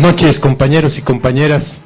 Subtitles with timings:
[0.00, 1.78] Buenas noches, compañeros y compañeras.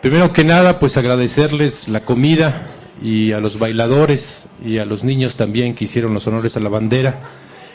[0.00, 5.36] Primero que nada, pues agradecerles la comida y a los bailadores y a los niños
[5.36, 7.20] también que hicieron los honores a la bandera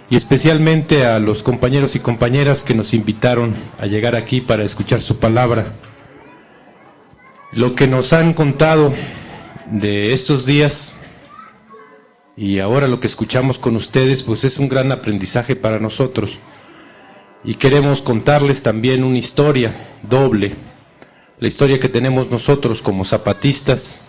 [0.10, 5.00] y especialmente a los compañeros y compañeras que nos invitaron a llegar aquí para escuchar
[5.00, 5.76] su palabra.
[7.54, 8.94] Lo que nos han contado
[9.72, 10.98] de estos días
[12.36, 16.38] y ahora lo que escuchamos con ustedes, pues es un gran aprendizaje para nosotros.
[17.44, 20.56] Y queremos contarles también una historia doble,
[21.40, 24.02] la historia que tenemos nosotros como zapatistas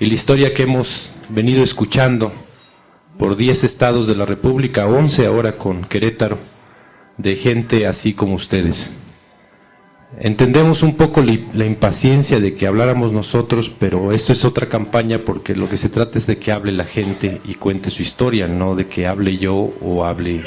[0.00, 2.32] y la historia que hemos venido escuchando
[3.18, 6.38] por 10 estados de la República, 11 ahora con Querétaro,
[7.16, 8.92] de gente así como ustedes.
[10.20, 15.54] Entendemos un poco la impaciencia de que habláramos nosotros, pero esto es otra campaña porque
[15.54, 18.74] lo que se trata es de que hable la gente y cuente su historia, no
[18.74, 20.44] de que hable yo o hable,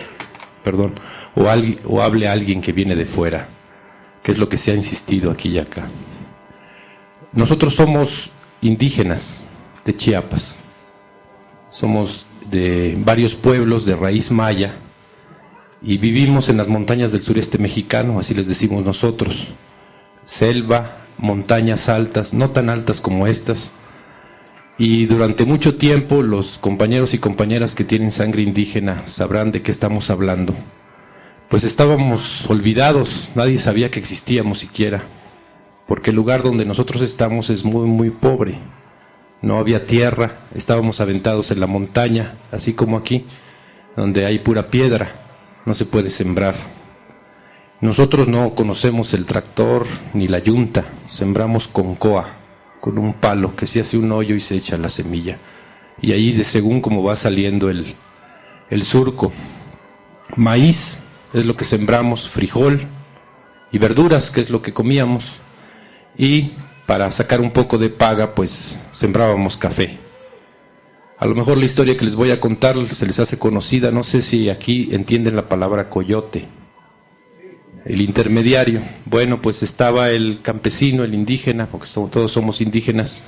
[0.63, 0.99] perdón,
[1.35, 1.45] o,
[1.85, 3.49] o hable alguien que viene de fuera,
[4.23, 5.87] que es lo que se ha insistido aquí y acá.
[7.33, 8.31] Nosotros somos
[8.61, 9.41] indígenas
[9.85, 10.57] de Chiapas,
[11.69, 14.75] somos de varios pueblos de raíz maya,
[15.81, 19.47] y vivimos en las montañas del sureste mexicano, así les decimos nosotros.
[20.25, 23.73] Selva, montañas altas, no tan altas como estas.
[24.83, 29.69] Y durante mucho tiempo los compañeros y compañeras que tienen sangre indígena sabrán de qué
[29.69, 30.55] estamos hablando.
[31.51, 35.03] Pues estábamos olvidados, nadie sabía que existíamos siquiera,
[35.87, 38.57] porque el lugar donde nosotros estamos es muy, muy pobre.
[39.43, 43.27] No había tierra, estábamos aventados en la montaña, así como aquí,
[43.95, 46.55] donde hay pura piedra no se puede sembrar.
[47.81, 49.85] Nosotros no conocemos el tractor
[50.15, 52.40] ni la yunta, sembramos con coa,
[52.81, 55.37] con un palo que se hace un hoyo y se echa la semilla.
[56.01, 57.95] Y ahí, de según como va saliendo el,
[58.69, 59.31] el surco,
[60.35, 61.01] maíz
[61.33, 62.87] es lo que sembramos, frijol
[63.71, 65.39] y verduras, que es lo que comíamos.
[66.17, 66.53] Y
[66.87, 69.97] para sacar un poco de paga, pues sembrábamos café.
[71.19, 74.03] A lo mejor la historia que les voy a contar se les hace conocida, no
[74.03, 76.47] sé si aquí entienden la palabra coyote,
[77.85, 78.81] el intermediario.
[79.05, 83.21] Bueno, pues estaba el campesino, el indígena, porque todos somos indígenas,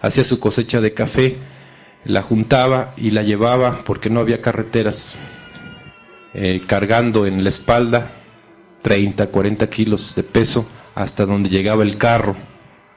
[0.00, 1.36] hacía su cosecha de café,
[2.04, 5.14] la juntaba y la llevaba, porque no había carreteras,
[6.34, 8.12] eh, cargando en la espalda
[8.82, 12.36] 30, 40 kilos de peso hasta donde llegaba el carro.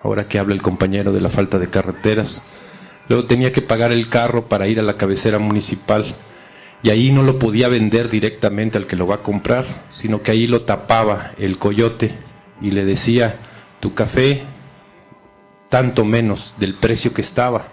[0.02, 2.44] Ahora que habla el compañero de la falta de carreteras
[3.10, 6.16] Luego tenía que pagar el carro para ir a la cabecera municipal
[6.84, 10.32] y ahí no lo podía vender directamente al que lo va a comprar, sino que
[10.32, 12.14] ahí lo tapaba el coyote
[12.62, 13.38] y le decía,
[13.80, 14.44] tu café
[15.70, 17.68] tanto menos del precio que estaba.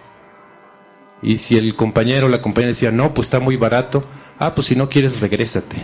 [1.22, 4.06] Y si el compañero o la compañera decía, no, pues está muy barato,
[4.38, 5.76] ah, pues si no quieres, regrésate.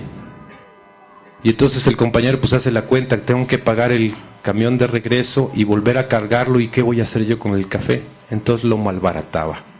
[1.42, 5.50] Y entonces el compañero pues hace la cuenta, tengo que pagar el camión de regreso
[5.52, 8.04] y volver a cargarlo y qué voy a hacer yo con el café.
[8.30, 9.75] Entonces lo malbarataba.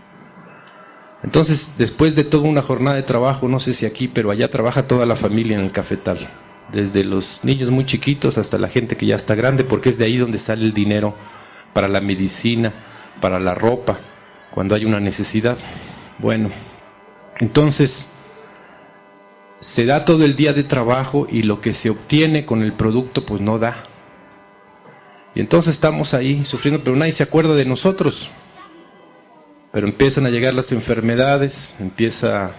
[1.23, 4.87] Entonces, después de toda una jornada de trabajo, no sé si aquí, pero allá trabaja
[4.87, 6.29] toda la familia en el cafetal,
[6.73, 10.05] desde los niños muy chiquitos hasta la gente que ya está grande, porque es de
[10.05, 11.15] ahí donde sale el dinero
[11.73, 12.73] para la medicina,
[13.21, 13.99] para la ropa,
[14.53, 15.57] cuando hay una necesidad.
[16.19, 16.51] Bueno,
[17.39, 18.11] entonces
[19.61, 23.25] se da todo el día de trabajo y lo que se obtiene con el producto
[23.25, 23.87] pues no da.
[25.35, 28.31] Y entonces estamos ahí sufriendo, pero nadie se acuerda de nosotros.
[29.77, 32.55] Pero empiezan a llegar las enfermedades, empieza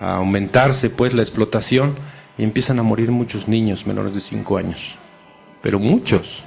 [0.00, 1.96] a aumentarse pues la explotación
[2.38, 4.96] y empiezan a morir muchos niños menores de 5 años.
[5.60, 6.42] Pero muchos,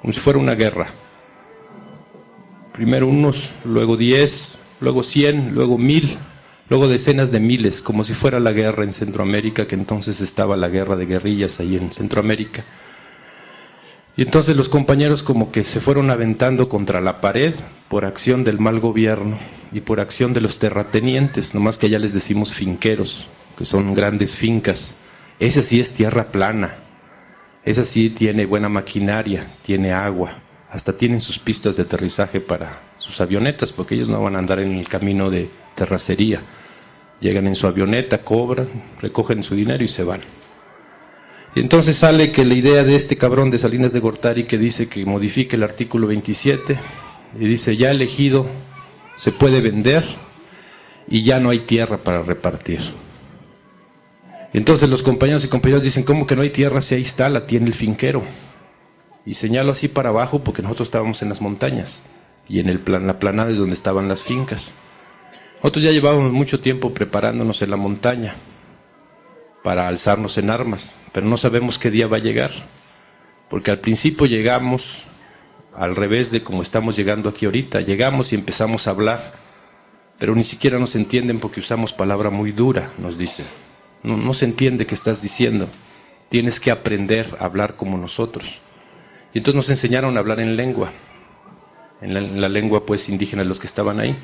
[0.00, 0.94] como si fuera una guerra.
[2.72, 6.16] Primero unos, luego 10, luego 100, luego 1000
[6.70, 10.70] luego decenas de miles, como si fuera la guerra en Centroamérica, que entonces estaba la
[10.70, 12.64] guerra de guerrillas ahí en Centroamérica.
[14.16, 17.54] Y entonces los compañeros como que se fueron aventando contra la pared
[17.88, 19.38] por acción del mal gobierno
[19.72, 24.36] y por acción de los terratenientes, nomás que allá les decimos finqueros, que son grandes
[24.36, 24.96] fincas.
[25.40, 26.76] Esa sí es tierra plana,
[27.64, 30.38] esa sí tiene buena maquinaria, tiene agua,
[30.70, 34.60] hasta tienen sus pistas de aterrizaje para sus avionetas, porque ellos no van a andar
[34.60, 36.40] en el camino de terracería.
[37.20, 38.68] Llegan en su avioneta, cobran,
[39.00, 40.20] recogen su dinero y se van.
[41.54, 44.88] Y entonces sale que la idea de este cabrón de Salinas de Gortari que dice
[44.88, 46.76] que modifique el artículo 27
[47.38, 48.46] y dice ya elegido
[49.14, 50.04] se puede vender
[51.06, 52.80] y ya no hay tierra para repartir.
[54.52, 57.46] Entonces los compañeros y compañeras dicen, ¿cómo que no hay tierra si ahí está, la
[57.46, 58.24] tiene el finquero?
[59.24, 62.02] Y señalo así para abajo porque nosotros estábamos en las montañas
[62.48, 64.74] y en el plan, la planada es donde estaban las fincas.
[65.62, 68.36] Nosotros ya llevábamos mucho tiempo preparándonos en la montaña
[69.64, 72.52] para alzarnos en armas, pero no sabemos qué día va a llegar,
[73.48, 75.02] Porque al principio llegamos
[75.74, 77.80] al revés de como estamos llegando aquí ahorita.
[77.80, 79.34] Llegamos y empezamos a hablar,
[80.18, 83.46] pero ni siquiera nos entienden porque usamos palabra muy dura, nos dicen.
[84.02, 85.68] No, se entiende qué estás diciendo.
[86.28, 88.46] Tienes que aprender a hablar como nosotros.
[89.32, 90.92] Y entonces nos enseñaron a hablar en lengua,
[92.02, 94.14] en la, en la lengua pues indígena de los que estaban ahí.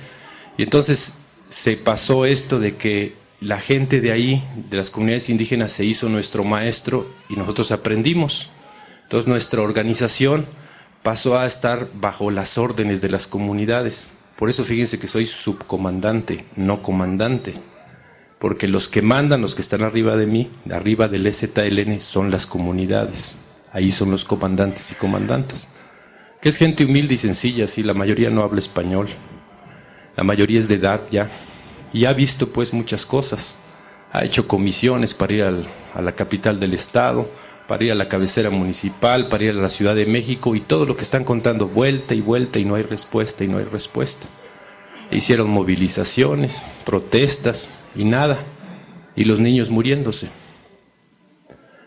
[0.59, 1.15] Y entonces
[1.49, 6.09] se pasó esto de que la gente de ahí, de las comunidades indígenas, se hizo
[6.09, 8.51] nuestro maestro y nosotros aprendimos.
[9.05, 10.47] Entonces nuestra organización
[11.03, 14.07] pasó a estar bajo las órdenes de las comunidades.
[14.37, 17.55] Por eso fíjense que soy subcomandante, no comandante.
[18.39, 22.47] Porque los que mandan, los que están arriba de mí, arriba del EZLN, son las
[22.47, 23.37] comunidades.
[23.73, 25.67] Ahí son los comandantes y comandantes.
[26.41, 29.09] Que es gente humilde y sencilla, sí, la mayoría no habla español.
[30.17, 31.31] La mayoría es de edad ya.
[31.93, 33.57] Y ha visto pues muchas cosas.
[34.13, 37.29] Ha hecho comisiones para ir al, a la capital del estado,
[37.69, 40.87] para ir a la cabecera municipal, para ir a la Ciudad de México y todo
[40.87, 44.27] lo que están contando vuelta y vuelta y no hay respuesta y no hay respuesta.
[45.11, 48.45] Hicieron movilizaciones, protestas y nada.
[49.17, 50.31] Y los niños muriéndose.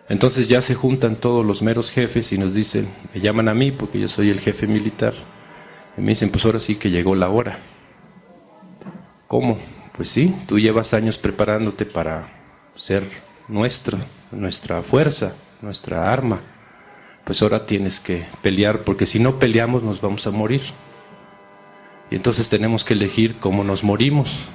[0.10, 3.72] Entonces ya se juntan todos los meros jefes y nos dicen, me llaman a mí
[3.72, 5.14] porque yo soy el jefe militar.
[5.98, 7.60] Y me dicen, pues ahora sí que llegó la hora.
[9.28, 9.58] ¿Cómo?
[9.96, 12.30] Pues sí, tú llevas años preparándote para
[12.76, 13.04] ser
[13.48, 14.00] nuestra,
[14.32, 16.42] nuestra fuerza, nuestra arma,
[17.26, 20.62] pues ahora tienes que pelear, porque si no peleamos nos vamos a morir.
[22.12, 24.48] Y entonces tenemos que elegir cómo nos morimos.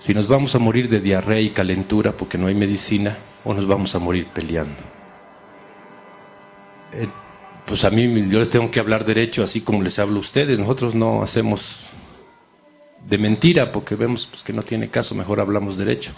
[0.00, 3.66] Si nos vamos a morir de diarrea y calentura porque no hay medicina, o nos
[3.66, 4.80] vamos a morir peleando.
[6.92, 7.08] Eh,
[7.66, 10.58] pues a mí yo les tengo que hablar derecho así como les hablo a ustedes.
[10.58, 11.84] Nosotros no hacemos
[13.08, 16.12] de mentira porque vemos pues, que no tiene caso, mejor hablamos derecho.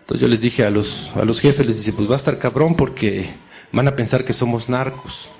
[0.00, 2.38] Entonces yo les dije a los, a los jefes, les dije, pues va a estar
[2.38, 3.34] cabrón porque
[3.72, 5.30] van a pensar que somos narcos.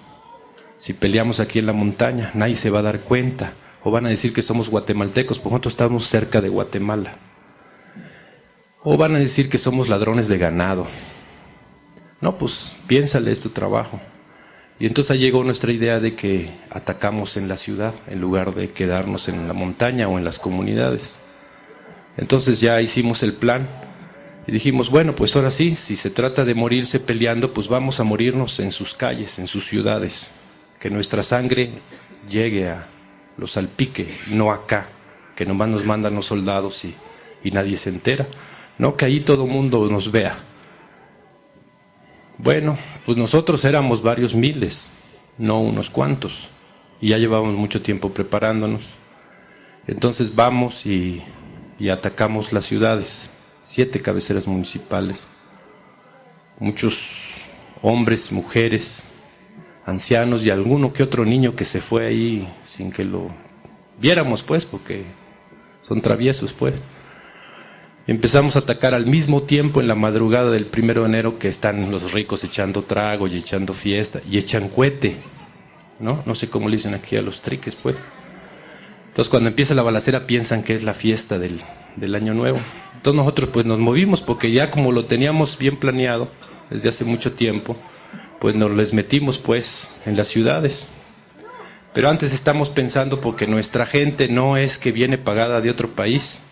[0.79, 3.55] Si peleamos aquí en la montaña, nadie se va a dar cuenta.
[3.83, 7.17] O van a decir que somos guatemaltecos, porque nosotros estamos cerca de Guatemala.
[8.83, 10.87] O van a decir que somos ladrones de ganado.
[12.21, 14.01] No, pues piénsale, es tu trabajo.
[14.81, 19.29] Y entonces llegó nuestra idea de que atacamos en la ciudad en lugar de quedarnos
[19.29, 21.15] en la montaña o en las comunidades.
[22.17, 23.69] Entonces ya hicimos el plan
[24.47, 28.05] y dijimos, bueno, pues ahora sí, si se trata de morirse peleando, pues vamos a
[28.05, 30.33] morirnos en sus calles, en sus ciudades,
[30.81, 31.73] que nuestra sangre
[32.27, 32.89] llegue a
[33.37, 34.89] los salpique, no acá,
[35.37, 36.95] que nomás nos mandan los soldados y,
[37.45, 38.29] y nadie se entera,
[38.79, 40.50] no que ahí todo mundo nos vea.
[42.43, 44.91] Bueno, pues nosotros éramos varios miles,
[45.37, 46.33] no unos cuantos,
[46.99, 48.81] y ya llevábamos mucho tiempo preparándonos.
[49.87, 51.23] Entonces vamos y,
[51.79, 55.27] y atacamos las ciudades siete cabeceras municipales,
[56.59, 57.13] muchos
[57.83, 59.07] hombres, mujeres,
[59.85, 63.29] ancianos y alguno que otro niño que se fue ahí sin que lo
[63.99, 65.05] viéramos, pues, porque
[65.83, 66.73] son traviesos, pues.
[68.11, 71.93] Empezamos a atacar al mismo tiempo en la madrugada del primero de enero que están
[71.93, 75.19] los ricos echando trago y echando fiesta y echan cohete,
[76.01, 76.21] ¿no?
[76.27, 77.95] No sé cómo le dicen aquí a los triques, pues.
[79.07, 81.61] Entonces cuando empieza la balacera piensan que es la fiesta del,
[81.95, 82.59] del año nuevo.
[82.97, 86.33] Entonces nosotros pues nos movimos porque ya como lo teníamos bien planeado
[86.69, 87.77] desde hace mucho tiempo,
[88.41, 90.89] pues nos les metimos pues en las ciudades.
[91.95, 96.43] Pero antes estamos pensando porque nuestra gente no es que viene pagada de otro país,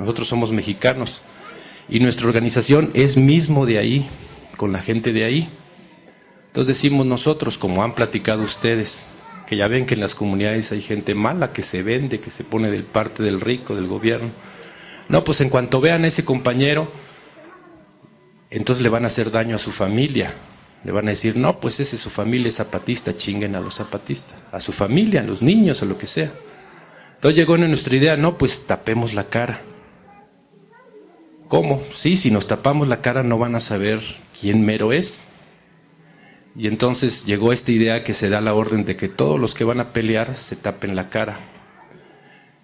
[0.00, 1.22] nosotros somos mexicanos
[1.88, 4.10] y nuestra organización es mismo de ahí,
[4.56, 5.48] con la gente de ahí.
[6.48, 9.06] Entonces decimos nosotros, como han platicado ustedes,
[9.46, 12.44] que ya ven que en las comunidades hay gente mala que se vende, que se
[12.44, 14.32] pone del parte del rico, del gobierno
[15.10, 16.88] no, pues en cuanto vean a ese compañero,
[18.48, 20.34] entonces le van a hacer daño a su familia.
[20.84, 24.38] Le van a decir, no, pues ese su familia es zapatista, chinguen a los zapatistas,
[24.52, 26.30] a su familia, a los niños, a lo que sea.
[27.16, 29.62] Entonces llegó en nuestra idea, no, pues tapemos la cara.
[31.50, 31.82] ¿Cómo?
[31.94, 34.00] Sí, si nos tapamos la cara no van a saber
[34.40, 35.26] quién mero es.
[36.54, 39.64] Y entonces llegó esta idea que se da la orden de que todos los que
[39.64, 41.40] van a pelear se tapen la cara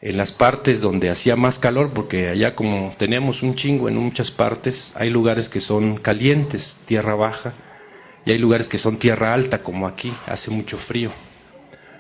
[0.01, 4.31] en las partes donde hacía más calor, porque allá como tenemos un chingo en muchas
[4.31, 7.55] partes, hay lugares que son calientes, tierra baja,
[8.25, 11.11] y hay lugares que son tierra alta, como aquí, hace mucho frío.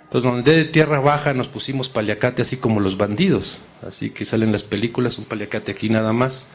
[0.05, 4.53] Entonces, donde de tierra baja nos pusimos paliacate así como los bandidos, así que salen
[4.53, 6.49] las películas, un paliacate aquí nada más,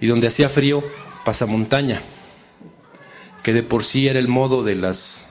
[0.00, 0.82] y donde hacía frío,
[1.24, 2.02] pasa montaña,
[3.42, 5.28] que de por sí era el modo de las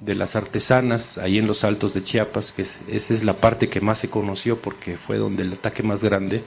[0.00, 3.80] de las artesanas ahí en los altos de Chiapas, que esa es la parte que
[3.80, 6.44] más se conoció porque fue donde el ataque más grande,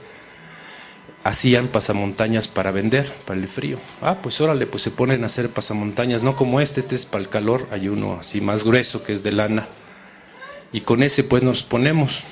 [1.24, 3.78] hacían pasamontañas para vender, para el frío.
[4.00, 7.22] Ah, pues órale, pues se ponen a hacer pasamontañas, no como este, este es para
[7.22, 9.68] el calor, hay uno así más grueso que es de lana.
[10.72, 12.22] Y con ese pues nos ponemos.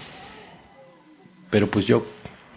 [1.51, 2.07] Pero pues yo,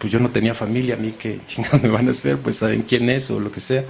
[0.02, 2.82] pues yo no tenía familia, a mí qué chingados me van a hacer, pues saben
[2.82, 3.84] quién es o lo que sea.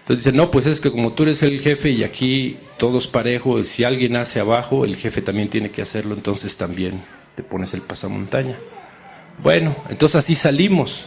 [0.00, 3.68] Entonces dice, no, pues es que como tú eres el jefe y aquí todos parejos,
[3.68, 7.04] si alguien hace abajo, el jefe también tiene que hacerlo, entonces también
[7.36, 8.56] te pones el pasamontaña.
[9.42, 11.06] Bueno, entonces así salimos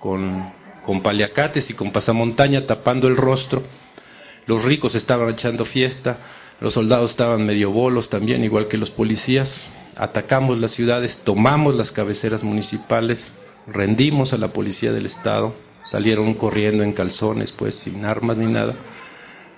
[0.00, 0.52] con,
[0.84, 3.62] con paliacates y con pasamontaña tapando el rostro.
[4.44, 6.18] Los ricos estaban echando fiesta,
[6.60, 9.66] los soldados estaban medio bolos también, igual que los policías.
[9.96, 13.34] Atacamos las ciudades, tomamos las cabeceras municipales,
[13.66, 15.54] rendimos a la policía del Estado,
[15.86, 18.74] salieron corriendo en calzones, pues sin armas ni nada.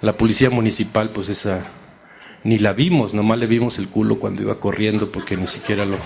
[0.03, 1.67] La policía municipal, pues esa,
[2.45, 5.99] ni la vimos, nomás le vimos el culo cuando iba corriendo porque ni siquiera lo,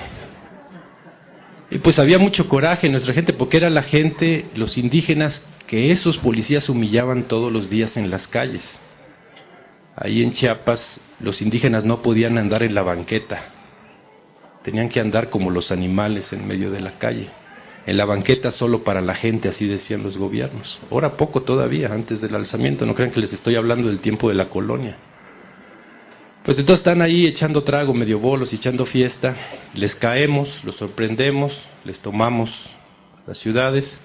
[1.71, 5.93] y pues había mucho coraje en nuestra gente, porque era la gente, los indígenas, que
[5.93, 8.81] esos policías humillaban todos los días en las calles.
[9.95, 13.53] Ahí en Chiapas los indígenas no podían andar en la banqueta,
[14.63, 17.31] tenían que andar como los animales en medio de la calle.
[17.87, 20.81] En la banqueta solo para la gente, así decían los gobiernos.
[20.91, 24.35] Ahora poco todavía, antes del alzamiento, no crean que les estoy hablando del tiempo de
[24.35, 24.97] la colonia.
[26.45, 29.37] Pues entonces están ahí echando trago, medio bolos, echando fiesta,
[29.75, 32.71] les caemos, los sorprendemos, les tomamos
[33.27, 34.01] las ciudades,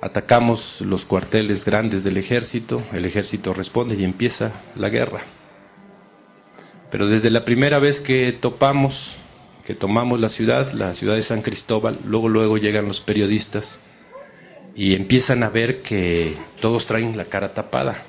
[0.00, 5.24] atacamos los cuarteles grandes del ejército, el ejército responde y empieza la guerra.
[6.90, 9.19] Pero desde la primera vez que topamos,
[9.74, 13.78] tomamos la ciudad, la ciudad de San Cristóbal, luego luego llegan los periodistas
[14.74, 18.04] y empiezan a ver que todos traen la cara tapada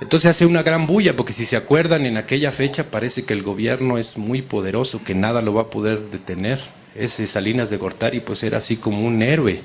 [0.00, 3.42] entonces hace una gran bulla, porque si se acuerdan, en aquella fecha parece que el
[3.42, 6.58] gobierno es muy poderoso, que nada lo va a poder detener.
[6.94, 9.60] Ese Salinas de Gortari pues era así como un héroe.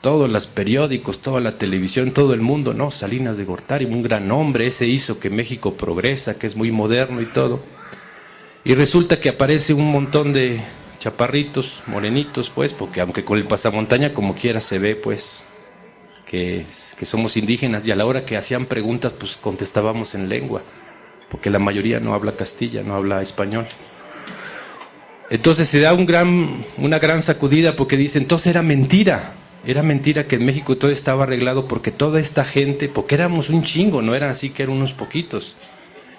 [0.00, 4.30] Todos los periódicos, toda la televisión, todo el mundo, no, Salinas de Gortari, un gran
[4.30, 7.60] hombre, ese hizo que México progresa, que es muy moderno y todo.
[8.68, 10.60] Y resulta que aparece un montón de
[10.98, 15.42] chaparritos, morenitos, pues, porque aunque con el pasamontaña como quiera se ve, pues,
[16.26, 16.66] que,
[17.00, 20.60] somos indígenas y a la hora que hacían preguntas pues contestábamos en lengua,
[21.30, 23.64] porque la mayoría no habla castilla, no habla español.
[25.30, 29.32] Entonces se da un gran, una gran sacudida porque dice, entonces era mentira,
[29.64, 33.62] era mentira que en México todo estaba arreglado porque toda esta gente, porque éramos un
[33.62, 35.56] chingo, no eran así que eran unos poquitos.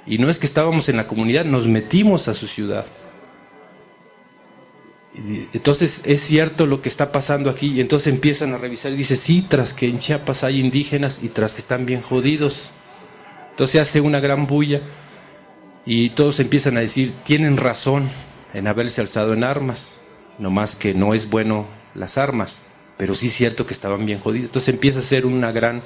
[0.06, 2.86] Y no es que estábamos en la comunidad, nos metimos a su ciudad.
[5.54, 9.16] Entonces es cierto lo que está pasando aquí y entonces empiezan a revisar y dice,
[9.16, 12.72] sí, tras que en Chiapas hay indígenas y tras que están bien jodidos.
[13.52, 14.82] Entonces hace una gran bulla
[15.86, 18.10] y todos empiezan a decir, tienen razón
[18.54, 19.96] en haberse alzado en armas,
[20.38, 22.64] no más que no es bueno las armas,
[22.98, 24.48] pero sí es cierto que estaban bien jodidos.
[24.50, 25.84] Entonces empieza a ser una gran,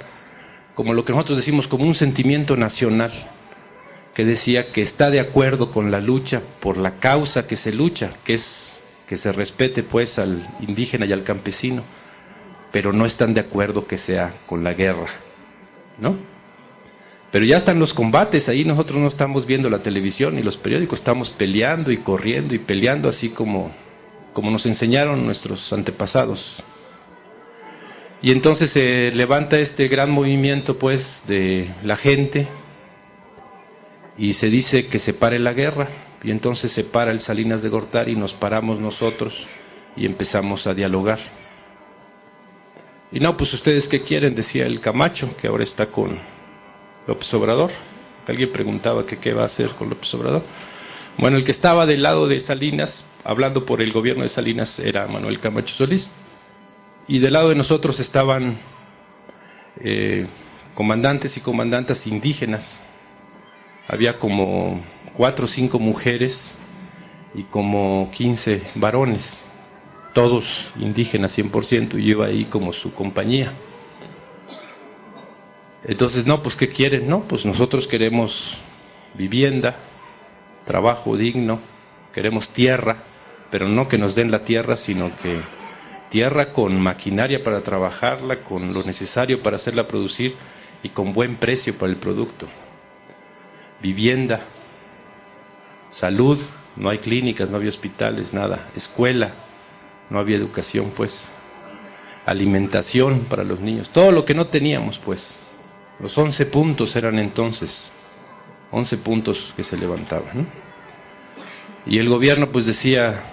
[0.75, 3.31] como lo que nosotros decimos, como un sentimiento nacional
[4.13, 8.11] que decía que está de acuerdo con la lucha por la causa que se lucha,
[8.23, 8.77] que es
[9.07, 11.83] que se respete pues al indígena y al campesino,
[12.71, 15.09] pero no están de acuerdo que sea con la guerra,
[15.99, 16.17] ¿no?
[17.31, 20.99] Pero ya están los combates, ahí nosotros no estamos viendo la televisión ni los periódicos,
[20.99, 23.71] estamos peleando y corriendo y peleando así como,
[24.33, 26.63] como nos enseñaron nuestros antepasados.
[28.21, 32.47] Y entonces se levanta este gran movimiento pues de la gente
[34.17, 35.89] y se dice que se pare la guerra
[36.23, 39.47] y entonces se para el Salinas de Gortari y nos paramos nosotros
[39.95, 41.19] y empezamos a dialogar.
[43.11, 46.17] Y no, pues ustedes qué quieren, decía el Camacho, que ahora está con
[47.05, 47.71] López Obrador.
[48.27, 50.43] Alguien preguntaba qué va a hacer con López Obrador.
[51.17, 55.07] Bueno, el que estaba del lado de Salinas, hablando por el gobierno de Salinas, era
[55.07, 56.11] Manuel Camacho Solís.
[57.07, 58.59] Y del lado de nosotros estaban
[59.81, 60.27] eh,
[60.73, 62.81] comandantes y comandantas indígenas.
[63.87, 64.81] Había como
[65.15, 66.55] cuatro o cinco mujeres
[67.33, 69.43] y como 15 varones,
[70.13, 73.53] todos indígenas 100%, y iba ahí como su compañía.
[75.83, 77.09] Entonces, no, pues ¿qué quieren?
[77.09, 78.57] No, pues nosotros queremos
[79.15, 79.79] vivienda,
[80.65, 81.59] trabajo digno,
[82.13, 83.03] queremos tierra,
[83.51, 85.41] pero no que nos den la tierra, sino que
[86.09, 90.35] tierra con maquinaria para trabajarla, con lo necesario para hacerla producir
[90.83, 92.47] y con buen precio para el producto.
[93.83, 94.45] Vivienda,
[95.89, 96.39] salud,
[96.77, 99.33] no hay clínicas, no había hospitales, nada, escuela,
[100.09, 101.29] no había educación, pues,
[102.25, 105.37] alimentación para los niños, todo lo que no teníamos, pues.
[105.99, 107.91] Los once puntos eran entonces,
[108.71, 110.47] once puntos que se levantaban.
[111.85, 113.23] Y el gobierno pues decía,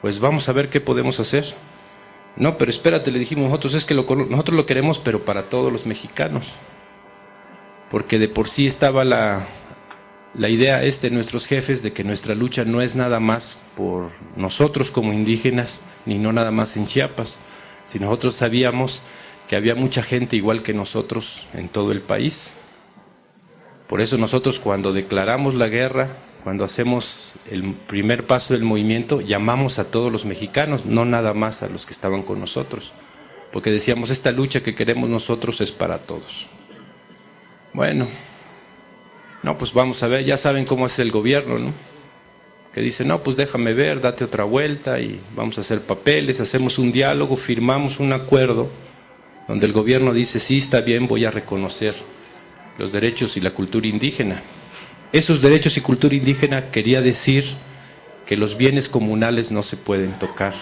[0.00, 1.54] pues vamos a ver qué podemos hacer.
[2.36, 5.86] No, pero espérate, le dijimos nosotros, es que nosotros lo queremos, pero para todos los
[5.86, 6.48] mexicanos.
[7.90, 9.48] Porque de por sí estaba la,
[10.38, 14.12] la idea este de nuestros jefes de que nuestra lucha no es nada más por
[14.36, 17.40] nosotros como indígenas, ni no nada más en Chiapas,
[17.86, 19.02] si nosotros sabíamos
[19.48, 22.52] que había mucha gente igual que nosotros en todo el país.
[23.88, 29.80] Por eso nosotros cuando declaramos la guerra, cuando hacemos el primer paso del movimiento, llamamos
[29.80, 32.92] a todos los mexicanos, no nada más a los que estaban con nosotros,
[33.52, 36.46] porque decíamos, esta lucha que queremos nosotros es para todos.
[37.72, 38.06] Bueno,
[39.42, 41.72] no, pues vamos a ver, ya saben cómo es el gobierno, ¿no?
[42.74, 46.78] Que dice, no, pues déjame ver, date otra vuelta y vamos a hacer papeles, hacemos
[46.78, 48.70] un diálogo, firmamos un acuerdo
[49.46, 51.94] donde el gobierno dice, sí, está bien, voy a reconocer
[52.76, 54.42] los derechos y la cultura indígena.
[55.12, 57.44] Esos derechos y cultura indígena quería decir
[58.26, 60.54] que los bienes comunales no se pueden tocar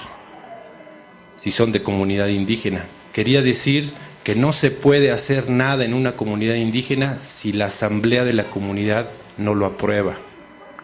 [1.36, 2.86] si son de comunidad indígena.
[3.12, 3.90] Quería decir
[4.26, 8.50] que no se puede hacer nada en una comunidad indígena si la asamblea de la
[8.50, 10.18] comunidad no lo aprueba.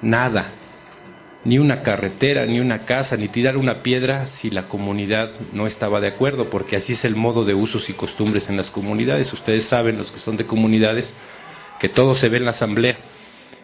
[0.01, 0.53] Nada.
[1.45, 6.01] Ni una carretera, ni una casa, ni tirar una piedra si la comunidad no estaba
[6.01, 9.33] de acuerdo, porque así es el modo de usos y costumbres en las comunidades.
[9.33, 11.17] Ustedes saben, los que son de comunidades,
[11.81, 12.97] que todo se ve en la asamblea.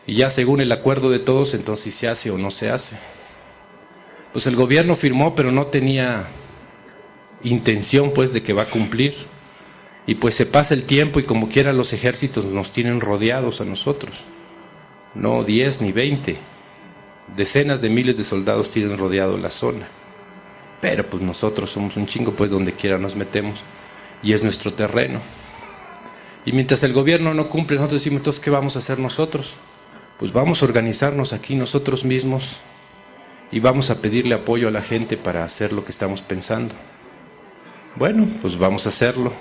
[0.09, 2.97] Y ya según el acuerdo de todos, entonces se hace o no se hace.
[4.33, 6.27] Pues el gobierno firmó, pero no tenía
[7.45, 9.38] intención pues de que va a cumplir
[10.09, 13.67] y pues se pasa el tiempo y como quiera los ejércitos nos tienen rodeados a
[13.67, 14.17] nosotros.
[15.15, 16.39] No 10 ni 20.
[17.37, 19.87] Decenas de miles de soldados tienen rodeado la zona.
[20.81, 23.61] Pero pues nosotros somos un chingo, pues donde quiera nos metemos.
[24.23, 25.21] Y es nuestro terreno.
[26.47, 29.53] Y mientras el gobierno no cumple, nosotros decimos, entonces, ¿qué vamos a hacer nosotros?
[30.19, 32.57] Pues vamos a organizarnos aquí nosotros mismos
[33.53, 36.75] y vamos a pedirle apoyo a la gente para hacer lo que estamos pensando.
[37.97, 39.35] Bueno, pues vamos a hacerlo.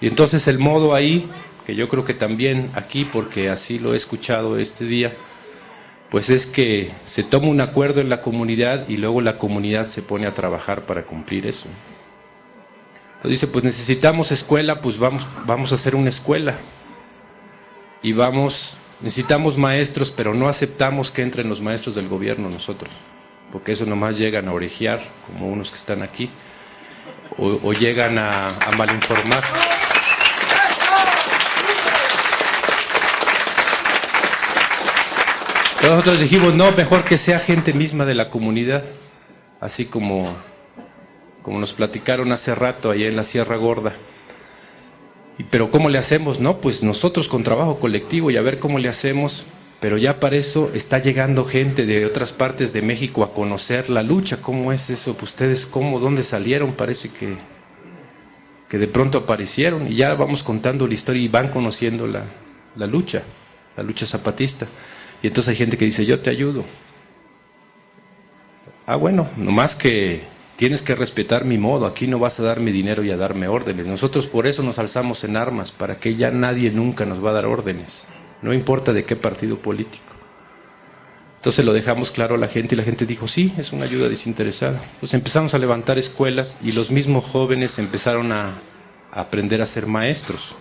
[0.00, 1.30] Y entonces el modo ahí,
[1.64, 5.16] que yo creo que también aquí, porque así lo he escuchado este día,
[6.10, 10.02] pues es que se toma un acuerdo en la comunidad y luego la comunidad se
[10.02, 11.68] pone a trabajar para cumplir eso.
[13.16, 16.58] Entonces dice, pues necesitamos escuela, pues vamos, vamos a hacer una escuela.
[18.02, 22.92] Y vamos, necesitamos maestros, pero no aceptamos que entren los maestros del gobierno nosotros,
[23.50, 26.30] porque eso nomás llegan a orejear, como unos que están aquí,
[27.38, 29.42] o, llegan a, a malinformar.
[35.82, 38.84] Nosotros dijimos, no, mejor que sea gente misma de la comunidad,
[39.60, 40.36] así como,
[41.42, 43.94] como nos platicaron hace rato allá en la Sierra Gorda.
[45.38, 46.40] Y, pero ¿cómo le hacemos?
[46.40, 49.44] No, pues nosotros con trabajo colectivo y a ver cómo le hacemos.
[49.80, 54.02] Pero ya para eso está llegando gente de otras partes de México a conocer la
[54.02, 54.38] lucha.
[54.40, 55.14] ¿Cómo es eso?
[55.14, 56.00] Pues ustedes, ¿cómo?
[56.00, 56.72] ¿Dónde salieron?
[56.72, 57.36] Parece que,
[58.70, 62.24] que de pronto aparecieron y ya vamos contando la historia y van conociendo la,
[62.74, 63.22] la lucha,
[63.76, 64.66] la lucha zapatista.
[65.22, 66.64] Y entonces hay gente que dice, yo te ayudo.
[68.86, 70.22] Ah, bueno, nomás que
[70.56, 73.86] tienes que respetar mi modo, aquí no vas a darme dinero y a darme órdenes.
[73.86, 77.34] Nosotros por eso nos alzamos en armas, para que ya nadie nunca nos va a
[77.34, 78.06] dar órdenes,
[78.42, 80.04] no importa de qué partido político.
[81.36, 84.08] Entonces lo dejamos claro a la gente y la gente dijo, sí, es una ayuda
[84.08, 84.82] desinteresada.
[84.94, 88.58] Entonces empezamos a levantar escuelas y los mismos jóvenes empezaron a,
[89.12, 90.56] a aprender a ser maestros.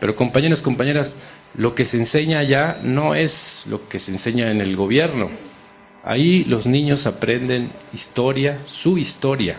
[0.00, 1.16] Pero compañeros, compañeras,
[1.56, 5.30] lo que se enseña allá no es lo que se enseña en el gobierno.
[6.04, 9.56] Ahí los niños aprenden historia, su historia,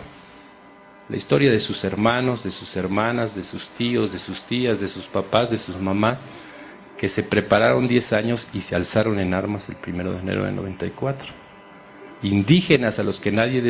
[1.09, 4.87] la historia de sus hermanos, de sus hermanas, de sus tíos, de sus tías, de
[4.87, 6.27] sus papás, de sus mamás,
[6.97, 10.51] que se prepararon 10 años y se alzaron en armas el primero de enero de
[10.51, 11.27] 94.
[12.21, 13.63] Indígenas a los que nadie,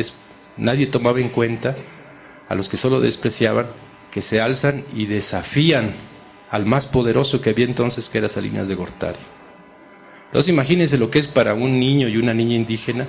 [0.56, 1.76] nadie tomaba en cuenta,
[2.48, 3.66] a los que solo despreciaban,
[4.12, 5.94] que se alzan y desafían
[6.50, 9.18] al más poderoso que había entonces, que era Salinas de Gortari.
[10.26, 13.06] Entonces imagínense lo que es para un niño y una niña indígena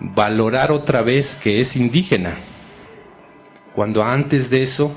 [0.00, 2.36] valorar otra vez que es indígena,
[3.74, 4.92] cuando antes de eso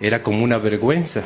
[0.00, 1.24] era como una vergüenza.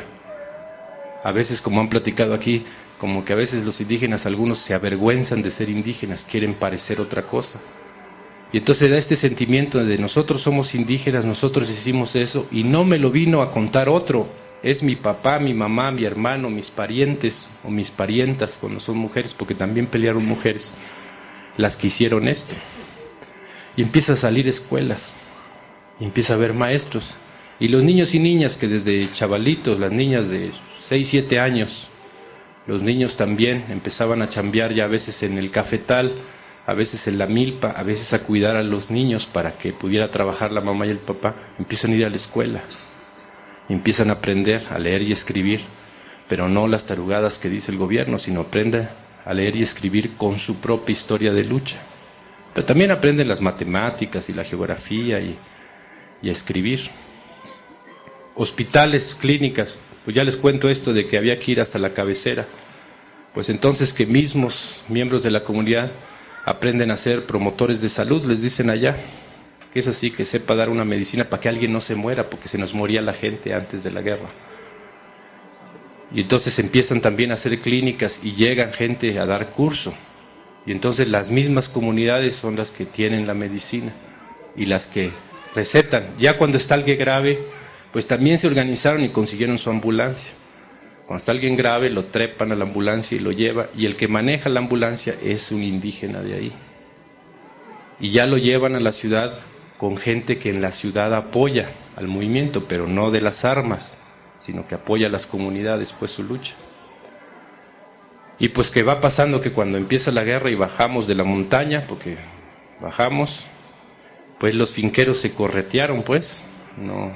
[1.23, 2.65] A veces, como han platicado aquí,
[2.99, 7.23] como que a veces los indígenas, algunos se avergüenzan de ser indígenas, quieren parecer otra
[7.23, 7.59] cosa.
[8.51, 12.97] Y entonces da este sentimiento de nosotros somos indígenas, nosotros hicimos eso, y no me
[12.97, 14.29] lo vino a contar otro,
[14.63, 19.33] es mi papá, mi mamá, mi hermano, mis parientes o mis parientas cuando son mujeres,
[19.33, 20.73] porque también pelearon mujeres,
[21.57, 22.55] las que hicieron esto.
[23.75, 25.13] Y empieza a salir escuelas,
[25.99, 27.13] empieza a haber maestros.
[27.59, 30.51] Y los niños y niñas que desde chavalitos, las niñas de
[30.85, 31.87] 6, 7 años,
[32.65, 36.13] los niños también empezaban a chambear ya a veces en el cafetal,
[36.65, 40.11] a veces en la milpa, a veces a cuidar a los niños para que pudiera
[40.11, 42.63] trabajar la mamá y el papá, empiezan a ir a la escuela,
[43.73, 45.61] empiezan a aprender a leer y escribir,
[46.29, 48.89] pero no las tarugadas que dice el gobierno, sino aprenden
[49.25, 51.79] a leer y escribir con su propia historia de lucha.
[52.53, 55.37] Pero también aprenden las matemáticas y la geografía y,
[56.21, 56.89] y a escribir.
[58.35, 62.45] Hospitales, clínicas, pues ya les cuento esto de que había que ir hasta la cabecera.
[63.33, 65.91] Pues entonces que mismos miembros de la comunidad
[66.45, 68.97] aprenden a ser promotores de salud, les dicen allá,
[69.73, 72.47] que es así, que sepa dar una medicina para que alguien no se muera, porque
[72.47, 74.29] se nos moría la gente antes de la guerra.
[76.13, 79.93] Y entonces empiezan también a hacer clínicas y llegan gente a dar curso.
[80.65, 83.91] Y entonces las mismas comunidades son las que tienen la medicina
[84.55, 85.11] y las que
[85.53, 86.05] recetan.
[86.17, 87.39] Ya cuando está alguien grave,
[87.91, 90.31] pues también se organizaron y consiguieron su ambulancia.
[91.05, 94.09] Cuando está alguien grave, lo trepan a la ambulancia y lo lleva, y el que
[94.09, 96.53] maneja la ambulancia es un indígena de ahí.
[97.99, 99.39] Y ya lo llevan a la ciudad
[99.77, 103.97] con gente que en la ciudad apoya al movimiento, pero no de las armas,
[104.37, 106.55] sino que apoya a las comunidades, pues su lucha.
[108.39, 111.85] Y pues que va pasando que cuando empieza la guerra y bajamos de la montaña,
[111.87, 112.17] porque
[112.79, 113.43] bajamos,
[114.39, 116.43] pues los finqueros se corretearon, pues,
[116.77, 117.11] no,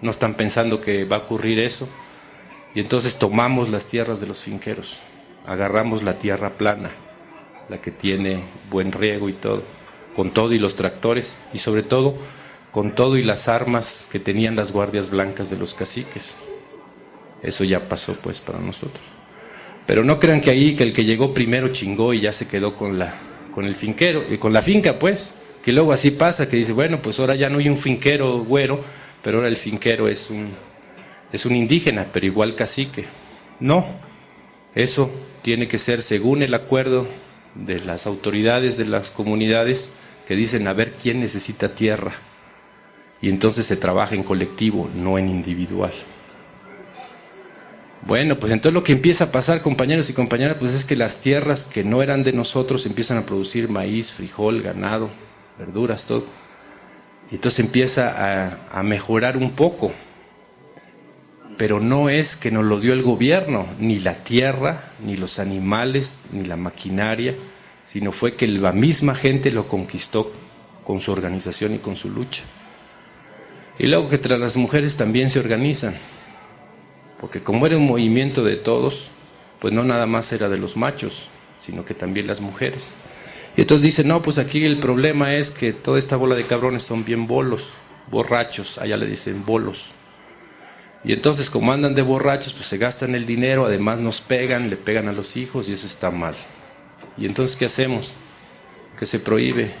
[0.00, 1.88] no están pensando que va a ocurrir eso.
[2.74, 4.96] Y entonces tomamos las tierras de los finqueros,
[5.44, 6.90] agarramos la tierra plana,
[7.68, 9.64] la que tiene buen riego y todo,
[10.20, 12.14] con todo y los tractores, y sobre todo
[12.72, 16.36] con todo y las armas que tenían las guardias blancas de los caciques.
[17.42, 19.02] Eso ya pasó pues para nosotros.
[19.86, 22.74] Pero no crean que ahí que el que llegó primero chingó y ya se quedó
[22.74, 23.14] con la
[23.54, 27.00] con el finquero y con la finca pues, que luego así pasa que dice, bueno,
[27.00, 28.84] pues ahora ya no hay un finquero güero,
[29.24, 30.50] pero ahora el finquero es un
[31.32, 33.06] es un indígena, pero igual cacique.
[33.58, 33.86] No,
[34.74, 37.08] eso tiene que ser según el acuerdo
[37.54, 39.94] de las autoridades de las comunidades
[40.30, 42.12] que dicen a ver quién necesita tierra.
[43.20, 45.92] Y entonces se trabaja en colectivo, no en individual.
[48.06, 51.18] Bueno, pues entonces lo que empieza a pasar, compañeros y compañeras, pues es que las
[51.18, 55.10] tierras que no eran de nosotros empiezan a producir maíz, frijol, ganado,
[55.58, 56.26] verduras, todo.
[57.32, 59.92] Y entonces empieza a, a mejorar un poco
[61.58, 66.24] pero no es que nos lo dio el gobierno, ni la tierra, ni los animales,
[66.32, 67.34] ni la maquinaria,
[67.90, 70.30] sino fue que la misma gente lo conquistó
[70.84, 72.44] con su organización y con su lucha.
[73.80, 75.96] Y luego que tras las mujeres también se organizan,
[77.20, 79.10] porque como era un movimiento de todos,
[79.60, 81.26] pues no nada más era de los machos,
[81.58, 82.92] sino que también las mujeres.
[83.56, 86.84] Y entonces dicen, no, pues aquí el problema es que toda esta bola de cabrones
[86.84, 87.72] son bien bolos,
[88.08, 89.90] borrachos, allá le dicen bolos.
[91.02, 94.76] Y entonces como andan de borrachos, pues se gastan el dinero, además nos pegan, le
[94.76, 96.36] pegan a los hijos y eso está mal.
[97.20, 98.14] Y entonces, ¿qué hacemos?
[98.98, 99.72] Que se prohíbe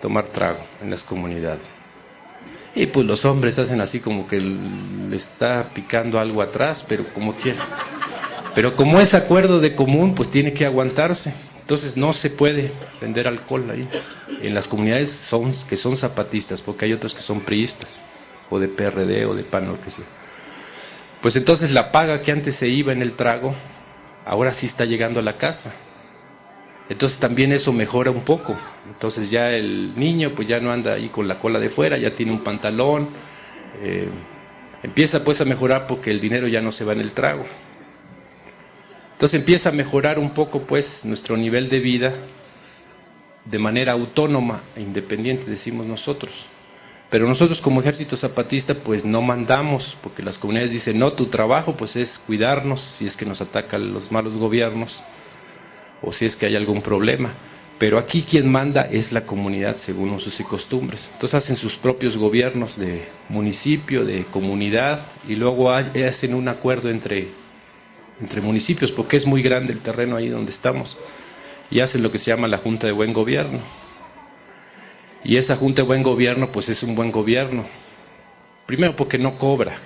[0.00, 1.66] tomar trago en las comunidades.
[2.74, 7.36] Y pues los hombres hacen así como que le está picando algo atrás, pero como
[7.36, 7.64] quiera.
[8.54, 11.34] Pero como es acuerdo de común, pues tiene que aguantarse.
[11.60, 13.88] Entonces no se puede vender alcohol ahí.
[14.40, 18.00] En las comunidades son, que son zapatistas, porque hay otros que son priistas,
[18.48, 20.04] o de PRD, o de PAN, o lo que sea.
[21.20, 23.54] Pues entonces la paga que antes se iba en el trago,
[24.24, 25.72] ahora sí está llegando a la casa.
[26.88, 28.56] Entonces también eso mejora un poco.
[28.88, 32.14] Entonces ya el niño pues ya no anda ahí con la cola de fuera, ya
[32.14, 33.08] tiene un pantalón.
[33.82, 34.08] Eh,
[34.82, 37.44] empieza pues a mejorar porque el dinero ya no se va en el trago.
[39.12, 42.14] Entonces empieza a mejorar un poco pues nuestro nivel de vida
[43.44, 46.32] de manera autónoma e independiente, decimos nosotros.
[47.10, 51.76] Pero nosotros como ejército zapatista pues no mandamos, porque las comunidades dicen, no, tu trabajo
[51.76, 55.02] pues es cuidarnos si es que nos atacan los malos gobiernos
[56.02, 57.34] o si es que hay algún problema.
[57.78, 61.10] Pero aquí quien manda es la comunidad según usos y costumbres.
[61.12, 67.28] Entonces hacen sus propios gobiernos de municipio, de comunidad, y luego hacen un acuerdo entre,
[68.20, 70.96] entre municipios, porque es muy grande el terreno ahí donde estamos,
[71.70, 73.60] y hacen lo que se llama la Junta de Buen Gobierno
[75.26, 77.66] y esa Junta de Buen Gobierno, pues es un buen gobierno.
[78.64, 79.80] Primero porque no cobra.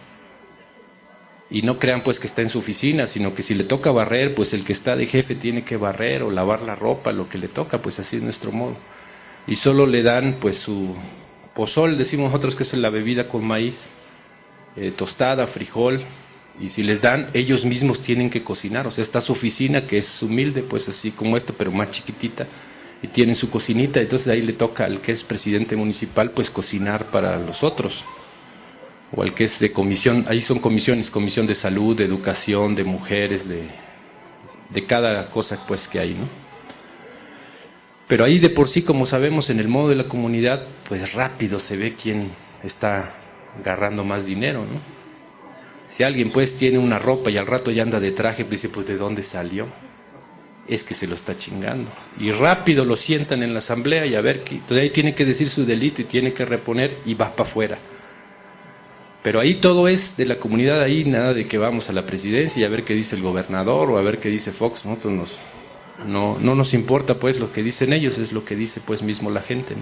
[1.50, 4.34] Y no crean pues que está en su oficina, sino que si le toca barrer,
[4.34, 7.38] pues el que está de jefe tiene que barrer o lavar la ropa, lo que
[7.38, 8.76] le toca, pues así es nuestro modo.
[9.46, 10.94] Y solo le dan pues su
[11.54, 13.90] pozol, decimos nosotros que es la bebida con maíz,
[14.76, 16.04] eh, tostada, frijol,
[16.60, 18.86] y si les dan, ellos mismos tienen que cocinar.
[18.86, 22.46] O sea, está su oficina, que es humilde, pues así como esta, pero más chiquitita
[23.02, 27.06] y tiene su cocinita, entonces ahí le toca al que es presidente municipal pues cocinar
[27.06, 28.04] para los otros.
[29.12, 32.84] O al que es de comisión, ahí son comisiones, comisión de salud, de educación, de
[32.84, 33.68] mujeres, de,
[34.70, 36.28] de cada cosa pues que hay, ¿no?
[38.06, 41.58] Pero ahí de por sí, como sabemos, en el modo de la comunidad, pues rápido
[41.60, 43.14] se ve quién está
[43.58, 44.80] agarrando más dinero, ¿no?
[45.90, 48.72] Si alguien pues tiene una ropa y al rato ya anda de traje, pues dice,
[48.72, 49.66] pues ¿de dónde salió?
[50.68, 51.90] Es que se lo está chingando.
[52.18, 55.50] Y rápido lo sientan en la asamblea y a ver, entonces ahí tiene que decir
[55.50, 57.78] su delito y tiene que reponer y va para afuera.
[59.22, 62.60] Pero ahí todo es de la comunidad, ahí nada de que vamos a la presidencia
[62.60, 65.38] y a ver qué dice el gobernador o a ver qué dice Fox, nosotros nos,
[66.06, 69.30] no, no nos importa pues lo que dicen ellos, es lo que dice pues mismo
[69.30, 69.76] la gente.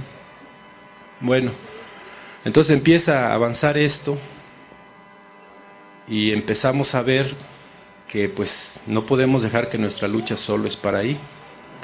[1.21, 1.53] Bueno,
[2.45, 4.19] entonces empieza a avanzar esto
[6.09, 7.35] y empezamos a ver
[8.09, 11.19] que pues no podemos dejar que nuestra lucha solo es para ahí,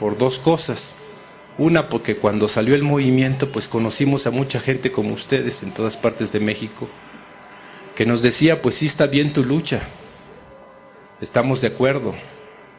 [0.01, 0.95] por dos cosas.
[1.57, 5.97] Una, porque cuando salió el movimiento, pues conocimos a mucha gente como ustedes en todas
[5.97, 6.89] partes de México,
[7.95, 9.83] que nos decía, pues sí está bien tu lucha,
[11.21, 12.15] estamos de acuerdo,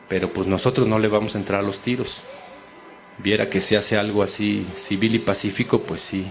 [0.09, 2.21] pero pues nosotros no le vamos a entrar a los tiros.
[3.17, 6.25] Viera que se hace algo así civil y pacífico, pues sí,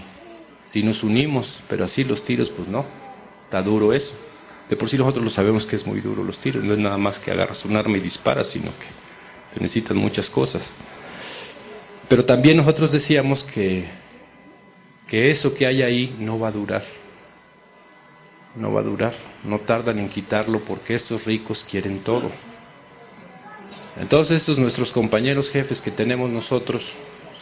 [0.63, 2.85] sí nos unimos, pero así los tiros, pues no,
[3.45, 4.15] está duro eso.
[4.69, 6.97] De por sí nosotros lo sabemos que es muy duro los tiros, no es nada
[6.97, 10.63] más que agarras un arma y disparas, sino que se necesitan muchas cosas.
[12.07, 13.85] Pero también nosotros decíamos que,
[15.07, 16.85] que eso que hay ahí no va a durar,
[18.55, 22.31] no va a durar, no tardan en quitarlo porque estos ricos quieren todo.
[23.97, 26.85] Entonces estos nuestros compañeros jefes que tenemos nosotros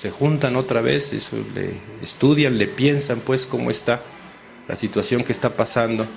[0.02, 4.02] se juntan otra vez, eso le estudian, le piensan pues cómo está
[4.68, 6.08] la situación que está pasando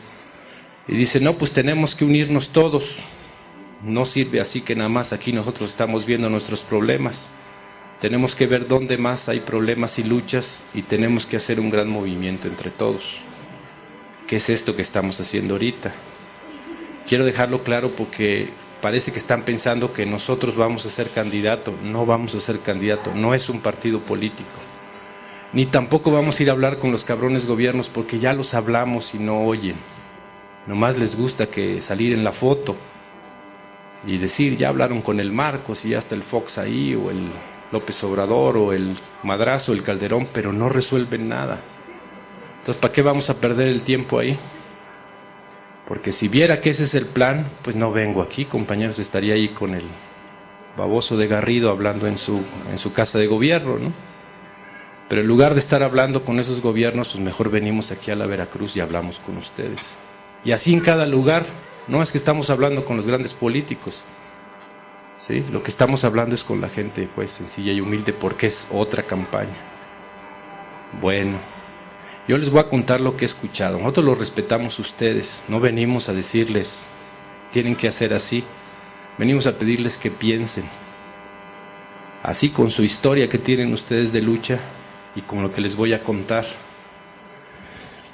[0.89, 2.99] y dicen, no, pues tenemos que unirnos todos.
[3.83, 7.29] No sirve así que nada más aquí nosotros estamos viendo nuestros problemas.
[8.01, 11.89] Tenemos que ver dónde más hay problemas y luchas y tenemos que hacer un gran
[11.89, 13.03] movimiento entre todos.
[14.27, 15.95] ¿Qué es esto que estamos haciendo ahorita?
[17.09, 18.51] Quiero dejarlo claro porque
[18.83, 23.15] parece que están pensando que nosotros vamos a ser candidato, no vamos a ser candidato,
[23.15, 24.49] no es un partido político.
[25.53, 29.15] Ni tampoco vamos a ir a hablar con los cabrones gobiernos porque ya los hablamos
[29.15, 29.77] y no oyen.
[30.67, 32.75] Nomás les gusta que salir en la foto
[34.05, 37.31] y decir, ya hablaron con el Marcos y ya está el Fox ahí o el
[37.71, 41.61] López Obrador o el Madrazo, el Calderón, pero no resuelven nada.
[42.67, 44.37] Entonces, ¿para qué vamos a perder el tiempo ahí?
[45.87, 49.51] Porque si viera que ese es el plan, pues no vengo aquí, compañeros, estaría ahí
[49.51, 49.85] con el
[50.77, 53.93] baboso de Garrido hablando en su, en su casa de gobierno, ¿no?
[55.09, 58.27] Pero en lugar de estar hablando con esos gobiernos, pues mejor venimos aquí a la
[58.27, 59.81] Veracruz y hablamos con ustedes.
[60.45, 61.47] Y así en cada lugar,
[61.87, 64.03] no es que estamos hablando con los grandes políticos,
[65.25, 65.45] ¿sí?
[65.53, 69.05] Lo que estamos hablando es con la gente, pues, sencilla y humilde, porque es otra
[69.05, 69.55] campaña.
[71.01, 71.39] Bueno,
[72.29, 73.79] yo les voy a contar lo que he escuchado.
[73.79, 75.41] Nosotros lo respetamos ustedes.
[75.49, 76.89] No venimos a decirles,
[77.53, 78.45] tienen que hacer así.
[79.19, 80.65] Venimos a pedirles que piensen.
[82.23, 84.59] Así con su historia que tienen ustedes de lucha
[85.15, 86.47] y con lo que les voy a contar.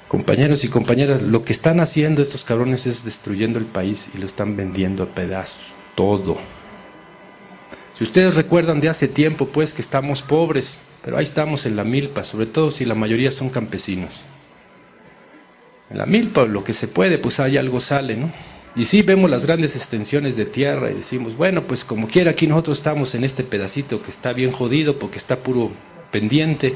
[0.08, 4.26] Compañeros y compañeras, lo que están haciendo estos cabrones es destruyendo el país y lo
[4.26, 5.62] están vendiendo a pedazos.
[5.94, 6.38] Todo.
[7.98, 11.84] Si ustedes recuerdan de hace tiempo, pues que estamos pobres, pero ahí estamos en la
[11.84, 14.22] milpa, sobre todo si la mayoría son campesinos.
[15.90, 18.32] En la milpa lo que se puede, pues ahí algo sale, ¿no?
[18.74, 22.46] Y sí vemos las grandes extensiones de tierra y decimos, bueno, pues como quiera aquí
[22.46, 25.72] nosotros estamos en este pedacito que está bien jodido porque está puro
[26.10, 26.74] pendiente.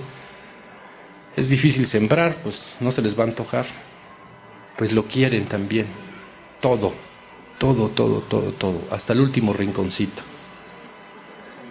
[1.37, 3.67] Es difícil sembrar, pues no se les va a antojar.
[4.77, 5.87] Pues lo quieren también.
[6.61, 6.93] Todo,
[7.59, 10.23] todo, todo, todo, todo, hasta el último rinconcito.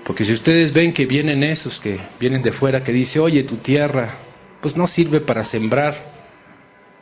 [0.05, 3.55] Porque si ustedes ven que vienen esos que vienen de fuera, que dice, oye, tu
[3.55, 4.13] tierra,
[4.61, 5.95] pues no sirve para sembrar.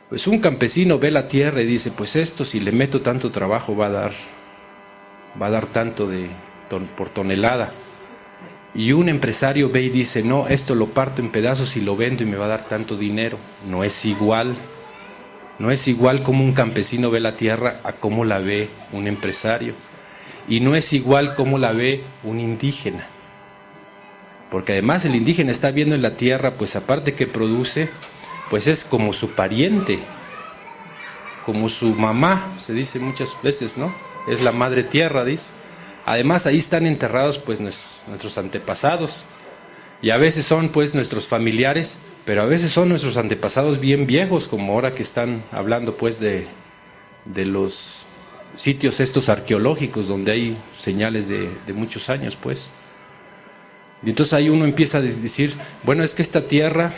[0.08, 3.76] Pues un campesino ve la tierra y dice, pues esto si le meto tanto trabajo
[3.76, 4.14] va a dar,
[5.40, 6.30] va a dar tanto de,
[6.96, 7.74] por tonelada.
[8.74, 12.24] Y un empresario ve y dice, no, esto lo parto en pedazos y lo vendo
[12.24, 13.38] y me va a dar tanto dinero.
[13.68, 14.56] No es igual.
[15.60, 19.76] No es igual como un campesino ve la tierra a cómo la ve un empresario
[20.48, 23.08] y no es igual como la ve un indígena.
[24.52, 27.90] Porque además el indígena está viendo en la tierra, pues aparte que produce,
[28.50, 30.00] pues es como su pariente,
[31.46, 33.94] como su mamá, se dice muchas veces, ¿no?
[34.28, 35.52] Es la madre tierra, dice.
[36.06, 39.26] Además ahí están enterrados pues nuestros antepasados.
[40.02, 44.48] Y a veces son pues nuestros familiares, pero a veces son nuestros antepasados bien viejos,
[44.48, 46.48] como ahora que están hablando pues de,
[47.26, 48.03] de los
[48.56, 52.70] sitios estos arqueológicos donde hay señales de, muchos años, pues.
[54.04, 56.94] Y entonces ahí uno empieza a decir, bueno, es que esta tierra,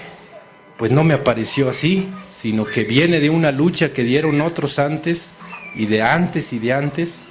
[0.77, 5.33] pues no me apareció así, sino que viene de una lucha que dieron otros antes,
[5.75, 7.23] y de antes y de antes,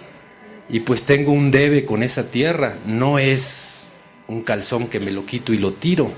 [0.68, 3.86] y pues tengo un debe con esa tierra, no es
[4.28, 6.12] un calzón que me lo quito y lo tiro.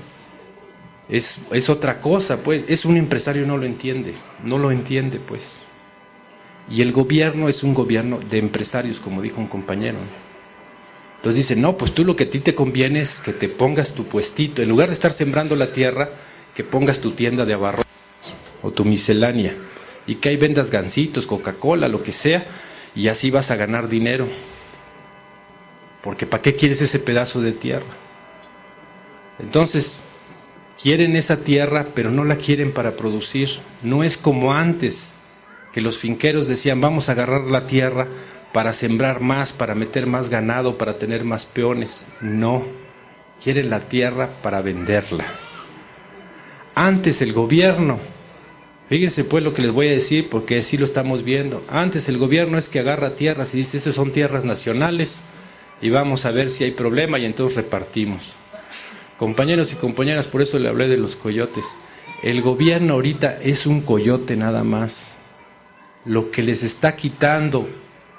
[1.09, 2.63] Es, es otra cosa, pues.
[2.67, 4.15] Es un empresario, no lo entiende.
[4.43, 5.43] No lo entiende, pues.
[6.69, 9.99] Y el gobierno es un gobierno de empresarios, como dijo un compañero.
[11.17, 13.93] Entonces dice, no, pues tú lo que a ti te conviene es que te pongas
[13.93, 14.61] tu puestito.
[14.61, 16.09] En lugar de estar sembrando la tierra,
[16.55, 17.91] que pongas tu tienda de abarrotes
[18.61, 19.55] o tu miscelánea.
[20.05, 22.45] Y que ahí vendas gancitos, Coca-Cola, lo que sea,
[22.95, 24.27] y así vas a ganar dinero.
[26.03, 27.85] Porque ¿para qué quieres ese pedazo de tierra?
[29.39, 29.97] Entonces,
[30.81, 33.49] quieren esa tierra, pero no la quieren para producir.
[33.83, 35.13] No es como antes,
[35.73, 38.07] que los finqueros decían, vamos a agarrar la tierra
[38.53, 42.05] para sembrar más, para meter más ganado, para tener más peones.
[42.21, 42.65] No,
[43.43, 45.25] quieren la tierra para venderla.
[46.73, 47.99] Antes el gobierno,
[48.89, 51.63] fíjense pues lo que les voy a decir, porque así lo estamos viendo.
[51.69, 55.21] Antes el gobierno es que agarra tierras y dice, esas son tierras nacionales
[55.81, 58.33] y vamos a ver si hay problema y entonces repartimos.
[59.17, 61.65] Compañeros y compañeras, por eso le hablé de los coyotes.
[62.21, 65.11] El gobierno ahorita es un coyote nada más.
[66.07, 67.69] Lo que les está quitando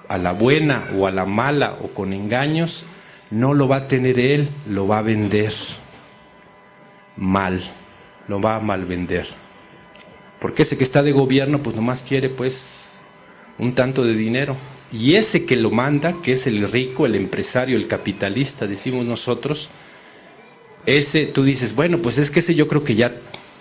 [0.09, 2.85] a la buena o a la mala o con engaños,
[3.31, 5.53] no lo va a tener él, lo va a vender
[7.17, 7.63] mal,
[8.29, 9.27] lo va a mal vender.
[10.41, 12.85] Porque ese que está de gobierno, pues nomás quiere pues
[13.59, 14.57] un tanto de dinero.
[14.93, 19.69] Y ese que lo manda, que es el rico, el empresario, el capitalista, decimos nosotros,
[20.87, 23.15] ese tú dices, bueno, pues es que ese yo creo que ya,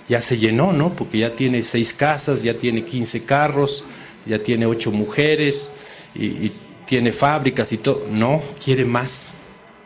[0.07, 0.95] ya se llenó, ¿no?
[0.95, 3.83] Porque ya tiene seis casas, ya tiene quince carros,
[4.27, 5.71] ya tiene ocho mujeres
[6.15, 6.51] y,
[6.87, 8.07] tiene fábricas y todo.
[8.09, 9.29] No, quiere más,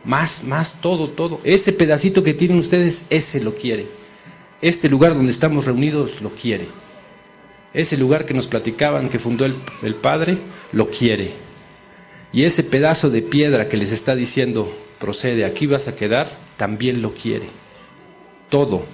[0.04, 1.40] más, más, todo, todo.
[1.42, 3.86] Ese pedacito que tienen ustedes, ese lo quiere.
[4.60, 6.68] Este lugar donde estamos reunidos lo quiere.
[7.74, 10.38] Ese lugar que nos platicaban que fundó el, el Padre,
[10.70, 11.34] lo quiere.
[12.32, 17.02] Y ese pedazo de piedra que les está diciendo, procede, aquí vas a quedar, también
[17.02, 17.48] lo quiere.
[18.48, 18.86] Todo.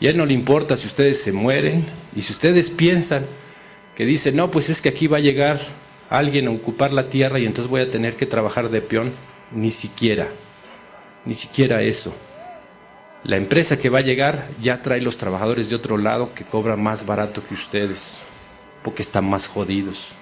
[0.00, 3.26] Y a él no le importa si ustedes se mueren y si ustedes piensan
[3.96, 5.60] que dice, no, pues es que aquí va a llegar
[6.10, 9.12] alguien a ocupar la tierra y entonces voy a tener que trabajar de peón.
[9.52, 10.28] Ni siquiera,
[11.24, 12.12] ni siquiera eso.
[13.22, 16.82] La empresa que va a llegar ya trae los trabajadores de otro lado que cobran
[16.82, 18.18] más barato que ustedes,
[18.82, 20.12] porque están más jodidos.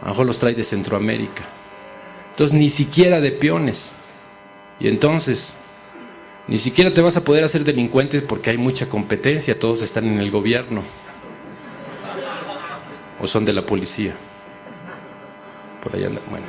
[0.00, 1.44] A lo mejor los trae de Centroamérica.
[2.30, 3.92] Entonces, ni siquiera de peones.
[4.80, 5.52] Y entonces,
[6.46, 10.18] ni siquiera te vas a poder hacer delincuente porque hay mucha competencia, todos están en
[10.18, 10.82] el gobierno
[13.20, 14.14] o son de la policía.
[15.82, 16.22] Por allá anda.
[16.28, 16.46] Bueno.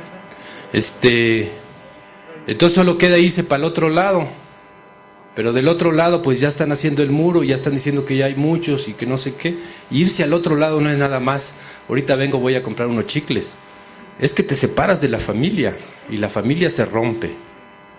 [0.72, 1.50] Este.
[2.46, 4.28] Entonces solo queda irse para el otro lado.
[5.34, 8.26] Pero del otro lado, pues ya están haciendo el muro, ya están diciendo que ya
[8.26, 9.58] hay muchos y que no sé qué.
[9.90, 11.56] irse al otro lado no es nada más.
[11.88, 13.56] Ahorita vengo, voy a comprar unos chicles.
[14.18, 15.76] Es que te separas de la familia
[16.10, 17.36] y la familia se rompe.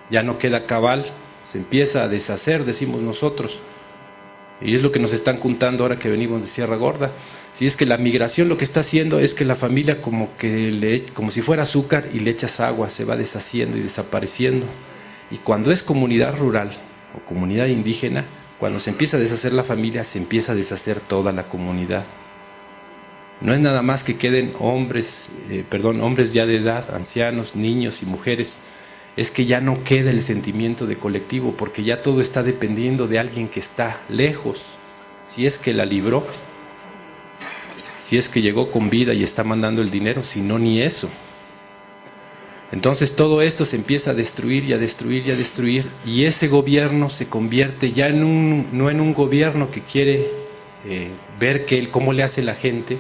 [0.10, 1.14] Ya no queda cabal,
[1.46, 3.60] se empieza a deshacer, decimos nosotros.
[4.62, 7.12] Y es lo que nos están contando ahora que venimos de Sierra Gorda.
[7.62, 10.72] Si es que la migración lo que está haciendo es que la familia como que
[10.72, 14.66] le, como si fuera azúcar y le echas agua, se va deshaciendo y desapareciendo.
[15.30, 16.76] Y cuando es comunidad rural
[17.16, 18.26] o comunidad indígena,
[18.58, 22.06] cuando se empieza a deshacer la familia, se empieza a deshacer toda la comunidad.
[23.42, 28.02] No es nada más que queden hombres, eh, perdón, hombres ya de edad, ancianos, niños
[28.02, 28.60] y mujeres.
[29.18, 33.20] Es que ya no queda el sentimiento de colectivo, porque ya todo está dependiendo de
[33.20, 34.64] alguien que está lejos.
[35.28, 36.26] Si es que la libró,
[38.12, 41.08] si es que llegó con vida y está mandando el dinero, si no, ni eso.
[42.74, 46.50] Entonces todo esto se empieza a destruir y a destruir y a destruir y ese
[46.50, 50.30] gobierno se convierte ya en un, no en un gobierno que quiere
[50.86, 52.98] eh, ver que, cómo le hace la gente,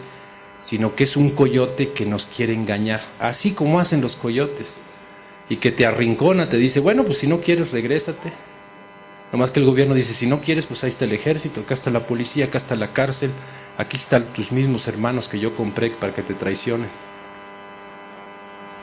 [0.61, 4.73] sino que es un coyote que nos quiere engañar, así como hacen los coyotes,
[5.49, 8.31] y que te arrincona, te dice, bueno, pues si no quieres, regrésate.
[9.33, 11.91] Nomás que el gobierno dice, si no quieres, pues ahí está el ejército, acá está
[11.91, 13.31] la policía, acá está la cárcel,
[13.81, 16.87] aquí están tus mismos hermanos que yo compré para que te traicionen.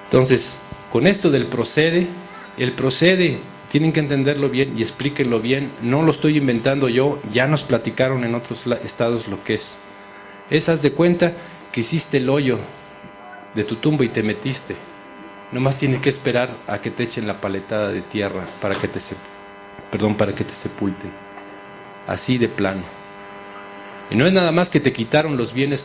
[0.06, 0.56] Entonces,
[0.90, 2.08] con esto del procede,
[2.56, 3.38] el procede,
[3.70, 8.24] tienen que entenderlo bien y explíquenlo bien, no lo estoy inventando yo, ya nos platicaron
[8.24, 9.76] en otros estados lo que es.
[10.50, 11.32] Esas de cuenta
[11.70, 12.58] que hiciste el hoyo
[13.54, 14.74] de tu tumba y te metiste.
[15.52, 18.98] Nomás tienes que esperar a que te echen la paletada de tierra para que te,
[19.90, 21.10] perdón, para que te sepulten.
[22.06, 22.97] Así de plano.
[24.10, 25.84] Y no es nada más que te quitaron los bienes.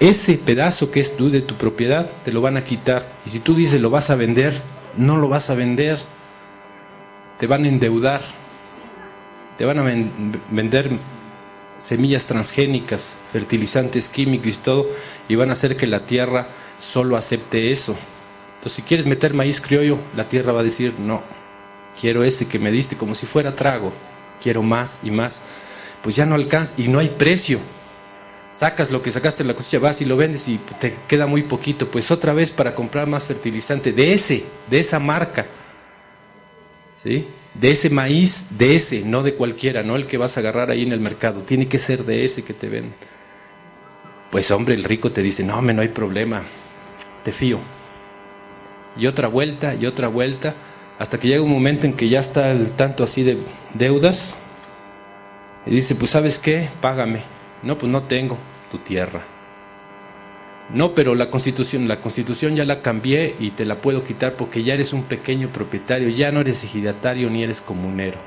[0.00, 3.12] Ese pedazo que es tú de tu propiedad, te lo van a quitar.
[3.24, 4.60] Y si tú dices lo vas a vender,
[4.96, 6.00] no lo vas a vender.
[7.40, 8.22] Te van a endeudar.
[9.58, 9.82] Te van a
[10.50, 10.98] vender
[11.78, 14.86] semillas transgénicas, fertilizantes químicos y todo,
[15.28, 16.48] y van a hacer que la tierra
[16.80, 17.96] solo acepte eso.
[18.56, 21.22] Entonces, si quieres meter maíz criollo, la tierra va a decir no,
[22.00, 23.92] quiero ese que me diste como si fuera trago,
[24.42, 25.42] quiero más y más.
[26.04, 27.58] Pues ya no alcanza y no hay precio.
[28.52, 31.44] Sacas lo que sacaste en la cosecha, vas y lo vendes y te queda muy
[31.44, 31.90] poquito.
[31.90, 35.46] Pues otra vez para comprar más fertilizante de ese, de esa marca.
[37.02, 37.26] ¿Sí?
[37.54, 40.82] De ese maíz, de ese, no de cualquiera, no el que vas a agarrar ahí
[40.82, 41.40] en el mercado.
[41.40, 42.94] Tiene que ser de ese que te venden.
[44.30, 46.42] Pues hombre, el rico te dice, no, me no hay problema,
[47.24, 47.60] te fío.
[48.96, 50.54] Y otra vuelta, y otra vuelta,
[50.98, 53.38] hasta que llega un momento en que ya está el tanto así de
[53.72, 54.36] deudas,
[55.66, 57.22] y dice, pues sabes qué, págame.
[57.62, 58.38] No, pues no tengo
[58.70, 59.22] tu tierra.
[60.72, 64.64] No, pero la constitución, la constitución ya la cambié y te la puedo quitar porque
[64.64, 68.18] ya eres un pequeño propietario, ya no eres ejidatario ni eres comunero.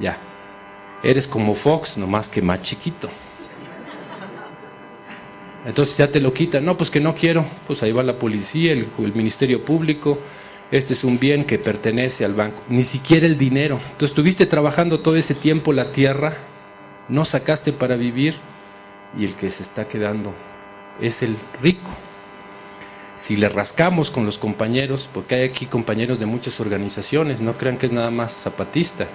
[0.00, 0.18] Ya.
[1.02, 3.10] Eres como Fox, nomás que más chiquito.
[5.66, 6.64] Entonces ya te lo quitan.
[6.64, 7.44] No, pues que no quiero.
[7.66, 10.18] Pues ahí va la policía, el, Ministerio Público.
[10.70, 12.62] Este es un bien que pertenece al banco.
[12.68, 13.80] Ni siquiera el dinero.
[13.82, 16.38] Entonces estuviste trabajando todo ese tiempo la tierra,
[17.08, 18.36] no sacaste para vivir
[19.18, 20.32] y el que se está quedando
[21.00, 21.90] es el rico.
[23.16, 27.78] Si le rascamos con los compañeros, porque hay aquí compañeros de muchas organizaciones, no crean
[27.78, 29.06] que es nada más zapatista,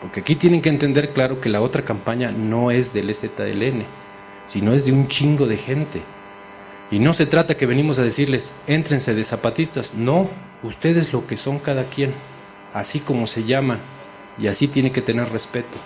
[0.00, 3.84] porque aquí tienen que entender claro que la otra campaña no es del EZLN
[4.46, 6.02] sino es de un chingo de gente.
[6.90, 9.94] Y no se trata que venimos a decirles, éntrense de zapatistas.
[9.94, 10.28] No,
[10.62, 12.12] ustedes lo que son cada quien,
[12.74, 13.80] así como se llaman,
[14.38, 15.78] y así tiene que tener respeto.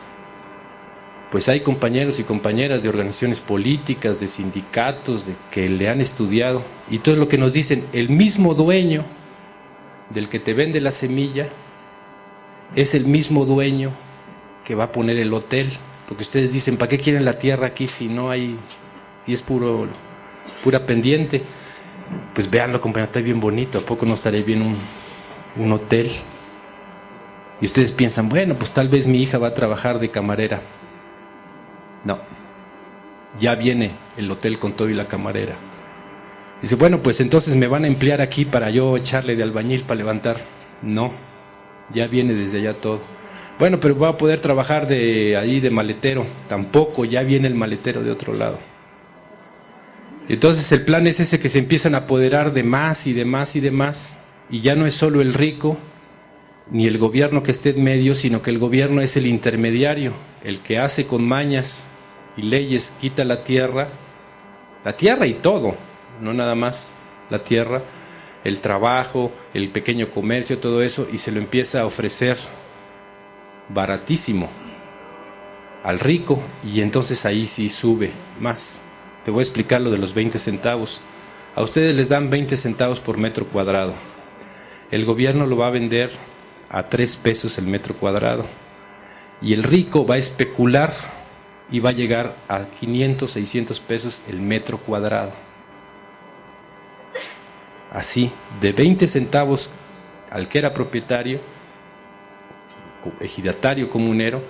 [1.37, 6.64] Pues hay compañeros y compañeras de organizaciones políticas, de sindicatos, de que le han estudiado,
[6.89, 9.05] y todo lo que nos dicen, el mismo dueño
[10.09, 11.51] del que te vende la semilla
[12.74, 13.93] es el mismo dueño
[14.64, 15.76] que va a poner el hotel
[16.09, 18.57] porque ustedes dicen, ¿para qué quieren la tierra aquí si no hay,
[19.20, 19.89] si es puro,
[20.64, 21.43] pura pendiente?
[22.34, 23.80] Pues véanlo, compañero, está bien bonito.
[23.80, 24.78] ¿A poco no estaría bien un,
[25.62, 26.12] un hotel?
[27.61, 30.62] Y ustedes piensan, bueno, pues tal vez mi hija va a trabajar de camarera.
[32.07, 32.20] No,
[33.40, 35.57] ya viene el hotel con todo y la camarera.
[36.62, 39.98] Dice, bueno, pues entonces me van a emplear aquí para yo echarle de albañil para
[39.98, 40.44] levantar.
[40.82, 41.12] No,
[41.92, 43.00] ya viene desde allá todo.
[43.59, 46.26] Bueno, pero va a poder trabajar de ahí de maletero.
[46.48, 48.61] Tampoco, ya viene el maletero de otro lado.
[50.28, 53.57] Entonces el plan es ese que se empiezan a apoderar de más y de más
[53.57, 54.16] y de más.
[54.48, 55.76] Y ya no es solo el rico
[56.70, 60.62] ni el gobierno que esté en medio, sino que el gobierno es el intermediario, el
[60.62, 61.86] que hace con mañas
[62.37, 63.89] y leyes, quita la tierra,
[64.84, 65.74] la tierra y todo,
[66.20, 66.93] no nada más
[67.30, 67.82] la tierra,
[68.45, 72.37] el trabajo, el pequeño comercio, todo eso, y se lo empieza a ofrecer
[73.68, 74.49] baratísimo
[75.82, 78.11] al rico y entonces ahí sí sube
[78.41, 78.80] más.
[79.24, 81.01] Te voy a explicar lo de los 20 centavos.
[81.55, 83.95] A ustedes les dan 20 centavos por metro cuadrado.
[84.91, 86.11] El gobierno lo va a vender
[86.68, 88.47] a 3 pesos el metro cuadrado.
[89.43, 91.16] Y el rico va a especular
[91.71, 95.33] y va a llegar a 500, 600 pesos el metro cuadrado.
[97.93, 99.73] Así, de 20 centavos
[100.31, 101.41] al que era propietario,
[103.21, 104.43] ejidatario comunero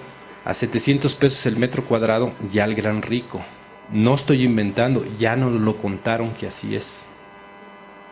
[0.44, 3.44] a 700 pesos el metro cuadrado ya al gran rico.
[3.92, 7.06] No estoy inventando, ya nos lo contaron que así es.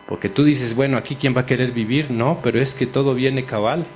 [0.07, 3.15] Porque tú dices, bueno, aquí quién va a querer vivir, no, pero es que todo
[3.15, 3.87] viene cabal.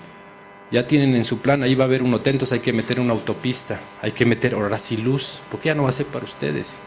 [0.72, 3.00] Ya tienen en su plan, ahí va a haber un hotel, entonces hay que meter
[3.00, 6.26] una autopista, hay que meter horas y luz, porque ya no va a ser para
[6.26, 6.78] ustedes.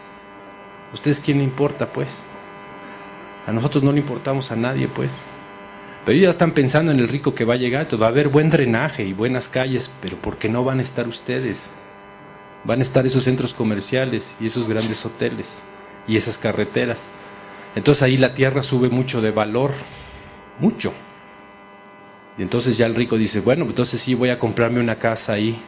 [0.95, 2.09] ¿Ustedes quién le importa, pues?
[3.47, 5.11] A nosotros no le importamos a nadie, pues.
[6.05, 8.29] Pero ellos ya están pensando en el rico que va a llegar, va a haber
[8.29, 11.69] buen drenaje y buenas calles, pero ¿por qué no van a estar ustedes?
[12.65, 15.61] Van a estar esos centros comerciales y esos grandes hoteles
[16.07, 17.09] y esas carreteras.
[17.75, 19.73] Entonces ahí la tierra sube mucho de valor,
[20.61, 20.93] mucho.
[22.39, 25.61] Y entonces ya el rico dice, bueno, entonces sí voy a comprarme una casa ahí,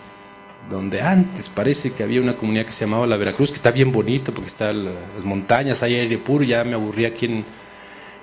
[0.71, 3.93] donde antes parece que había una comunidad que se llamaba La Veracruz, que está bien
[3.93, 7.45] bonito porque están las montañas, hay aire puro, ya me aburrí aquí en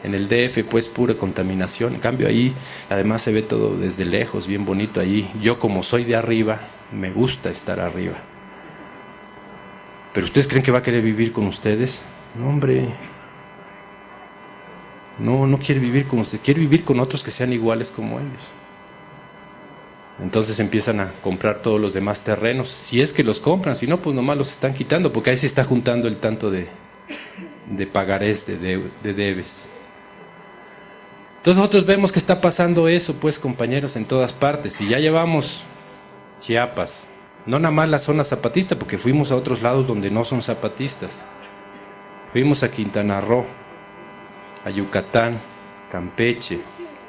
[0.04, 1.96] en el DF pues pura contaminación.
[1.96, 2.54] En cambio ahí
[2.90, 5.32] además se ve todo desde lejos, bien bonito ahí.
[5.42, 6.60] Yo como soy de arriba,
[6.92, 8.18] me gusta estar arriba.
[10.14, 12.02] ¿Pero ustedes creen que va a querer vivir con ustedes?
[12.36, 12.90] No, hombre.
[15.22, 18.42] No, no quiere vivir con ustedes, quiere vivir con otros que sean iguales como ellos.
[20.22, 23.98] Entonces empiezan a comprar todos los demás terrenos, si es que los compran, si no,
[24.02, 26.68] pues nomás los están quitando, porque ahí se está juntando el tanto de,
[27.70, 29.70] de pagarés, de, de debes.
[31.38, 34.80] Entonces nosotros vemos que está pasando eso, pues compañeros, en todas partes.
[34.80, 35.64] Y ya llevamos
[36.40, 37.08] Chiapas,
[37.48, 41.24] no nada más la zona zapatista, porque fuimos a otros lados donde no son zapatistas.
[42.32, 43.46] Fuimos a Quintana Roo,
[44.66, 45.40] a Yucatán,
[45.92, 46.60] Campeche,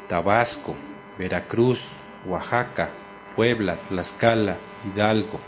[0.09, 0.75] Tabasco,
[1.19, 1.81] Veracruz,
[2.27, 2.91] Oaxaca,
[3.37, 5.41] Puebla, Tlaxcala, Hidalgo,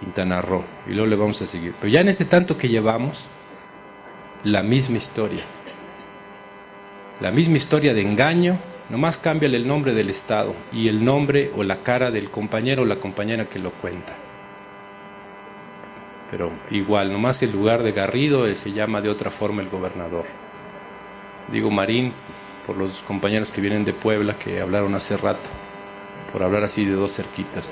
[0.00, 0.64] Quintana Roo.
[0.86, 1.74] Y luego le vamos a seguir.
[1.80, 3.24] Pero ya en este tanto que llevamos,
[4.44, 5.44] la misma historia.
[7.20, 11.62] La misma historia de engaño, nomás cámbiale el nombre del Estado y el nombre o
[11.62, 14.12] la cara del compañero o la compañera que lo cuenta.
[16.30, 20.26] Pero igual, nomás el lugar de Garrido eh, se llama de otra forma el gobernador.
[21.52, 22.12] Digo Marín
[22.66, 25.48] por los compañeros que vienen de Puebla que hablaron hace rato,
[26.32, 27.66] por hablar así de dos cerquitas.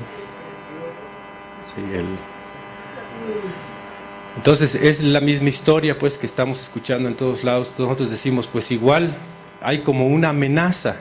[4.37, 7.73] Entonces es la misma historia pues que estamos escuchando en todos lados.
[7.77, 9.15] Nosotros decimos pues igual
[9.61, 10.97] hay como una amenaza.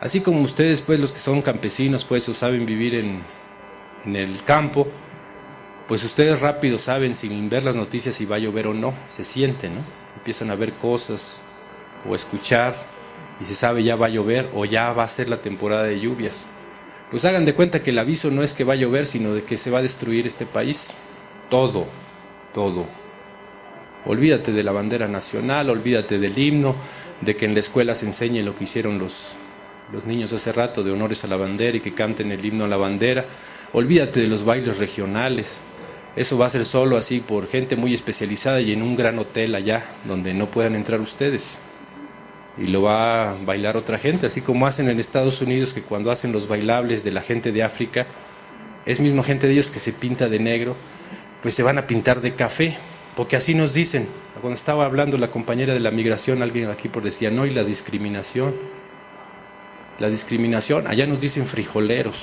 [0.00, 3.22] Así como ustedes pues los que son campesinos pues o saben vivir en,
[4.06, 4.88] en el campo,
[5.86, 9.26] pues ustedes rápido saben sin ver las noticias si va a llover o no, se
[9.26, 9.80] sienten, ¿no?
[10.16, 11.40] Empiezan a ver cosas
[12.06, 12.76] o escuchar
[13.40, 16.00] y se sabe ya va a llover o ya va a ser la temporada de
[16.00, 16.44] lluvias.
[17.10, 19.42] Pues hagan de cuenta que el aviso no es que va a llover, sino de
[19.44, 20.94] que se va a destruir este país.
[21.48, 21.86] Todo,
[22.52, 22.86] todo.
[24.04, 26.76] Olvídate de la bandera nacional, olvídate del himno,
[27.20, 29.34] de que en la escuela se enseñe lo que hicieron los,
[29.92, 32.68] los niños hace rato de honores a la bandera y que canten el himno a
[32.68, 33.24] la bandera.
[33.72, 35.60] Olvídate de los bailes regionales,
[36.18, 39.54] eso va a ser solo así por gente muy especializada y en un gran hotel
[39.54, 41.60] allá donde no puedan entrar ustedes.
[42.58, 46.10] Y lo va a bailar otra gente, así como hacen en Estados Unidos que cuando
[46.10, 48.06] hacen los bailables de la gente de África,
[48.84, 50.74] es mismo gente de ellos que se pinta de negro,
[51.42, 52.76] pues se van a pintar de café,
[53.16, 54.08] porque así nos dicen.
[54.40, 57.64] Cuando estaba hablando la compañera de la migración, alguien aquí por decía, no, y la
[57.64, 58.54] discriminación.
[59.98, 62.16] La discriminación, allá nos dicen frijoleros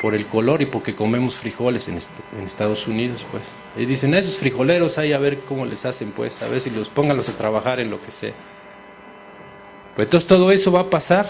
[0.00, 1.98] por el color y porque comemos frijoles en,
[2.38, 3.42] en Estados Unidos, pues.
[3.76, 6.88] Y dicen, esos frijoleros ahí a ver cómo les hacen, pues, a ver si los
[6.88, 8.32] pónganlos a trabajar en lo que sea.
[9.98, 11.28] Entonces todo eso va a pasar.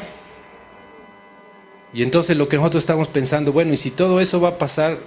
[1.92, 4.98] Y entonces lo que nosotros estamos pensando, bueno, y si todo eso va a pasar,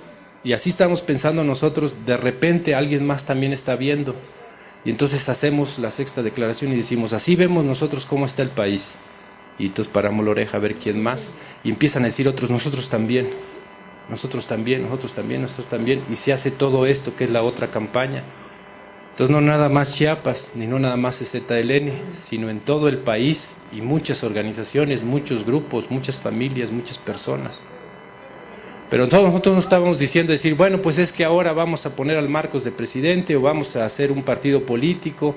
[0.44, 4.16] y así estamos pensando nosotros, de repente alguien más también está viendo.
[4.84, 8.98] Y entonces hacemos la sexta declaración y decimos, así vemos nosotros cómo está el país.
[9.60, 11.32] Y entonces paramos la oreja a ver quién más.
[11.64, 13.30] Y empiezan a decir otros, nosotros también
[14.12, 17.72] nosotros también, nosotros también, nosotros también, y se hace todo esto que es la otra
[17.72, 18.24] campaña.
[19.12, 23.58] Entonces no nada más Chiapas, ni no nada más ZLN, sino en todo el país
[23.72, 27.62] y muchas organizaciones, muchos grupos, muchas familias, muchas personas.
[28.90, 32.18] Pero todos nosotros no estábamos diciendo decir, bueno, pues es que ahora vamos a poner
[32.18, 35.36] al Marcos de presidente o vamos a hacer un partido político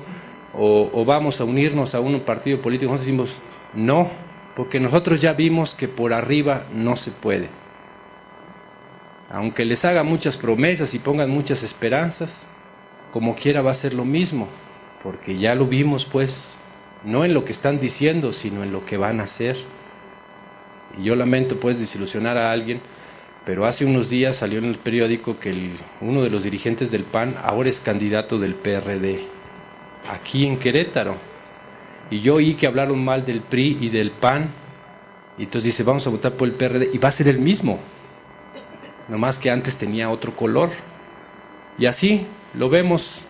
[0.52, 2.92] o, o vamos a unirnos a un partido político.
[2.92, 3.30] Nosotros decimos,
[3.74, 4.10] no,
[4.56, 7.48] porque nosotros ya vimos que por arriba no se puede
[9.34, 12.46] aunque les haga muchas promesas y pongan muchas esperanzas,
[13.14, 14.48] como quiera va a ser lo mismo,
[15.00, 16.56] porque ya lo vimos pues,
[17.04, 19.56] no en lo que están diciendo, sino en lo que van a hacer.
[20.98, 22.80] Y yo lamento pues desilusionar a alguien,
[23.46, 27.36] pero hace unos días salió en el periódico que uno de los dirigentes del PAN
[27.40, 29.20] ahora es candidato del PRD,
[30.10, 31.14] aquí en Querétaro.
[32.10, 34.50] Y yo oí que hablaron mal del PRI y del PAN,
[35.38, 37.78] y entonces dice, vamos a votar por el PRD, y va a ser el mismo
[39.08, 40.70] más que antes tenía otro color.
[41.78, 43.22] Y así lo vemos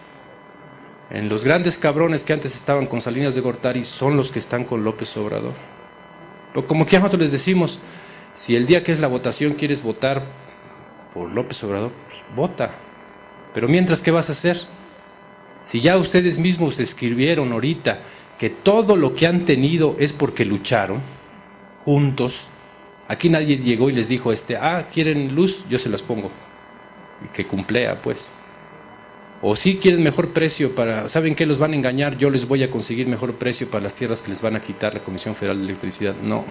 [1.11, 4.65] en los grandes cabrones que antes estaban con Salinas de Gortari, son los que están
[4.65, 5.53] con López Obrador.
[6.53, 7.79] Pero como que nosotros les decimos,
[8.35, 10.23] si el día que es la votación quieres votar
[11.13, 12.71] por López Obrador, pues vota.
[13.53, 14.61] Pero mientras, ¿qué vas a hacer?
[15.63, 18.01] Si ya ustedes mismos escribieron ahorita
[18.39, 21.01] que todo lo que han tenido es porque lucharon
[21.85, 22.41] juntos,
[23.07, 26.31] Aquí nadie llegó y les dijo, este, ah, quieren luz, yo se las pongo.
[27.23, 28.31] Y que cumplea, pues.
[29.43, 32.17] O si quieren mejor precio para, ¿saben qué los van a engañar?
[32.17, 34.95] Yo les voy a conseguir mejor precio para las tierras que les van a quitar
[34.95, 36.15] la Comisión Federal de Electricidad.
[36.23, 36.45] No.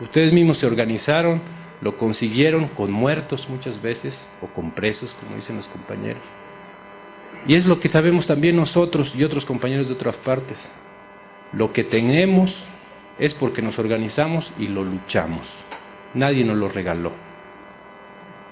[0.00, 1.40] Ustedes mismos se organizaron,
[1.80, 6.22] lo consiguieron con muertos muchas veces, o con presos, como dicen los compañeros.
[7.46, 10.58] Y es lo que sabemos también nosotros y otros compañeros de otras partes.
[11.52, 12.64] Lo que tenemos
[13.18, 15.46] es porque nos organizamos y lo luchamos.
[16.14, 17.12] Nadie nos lo regaló.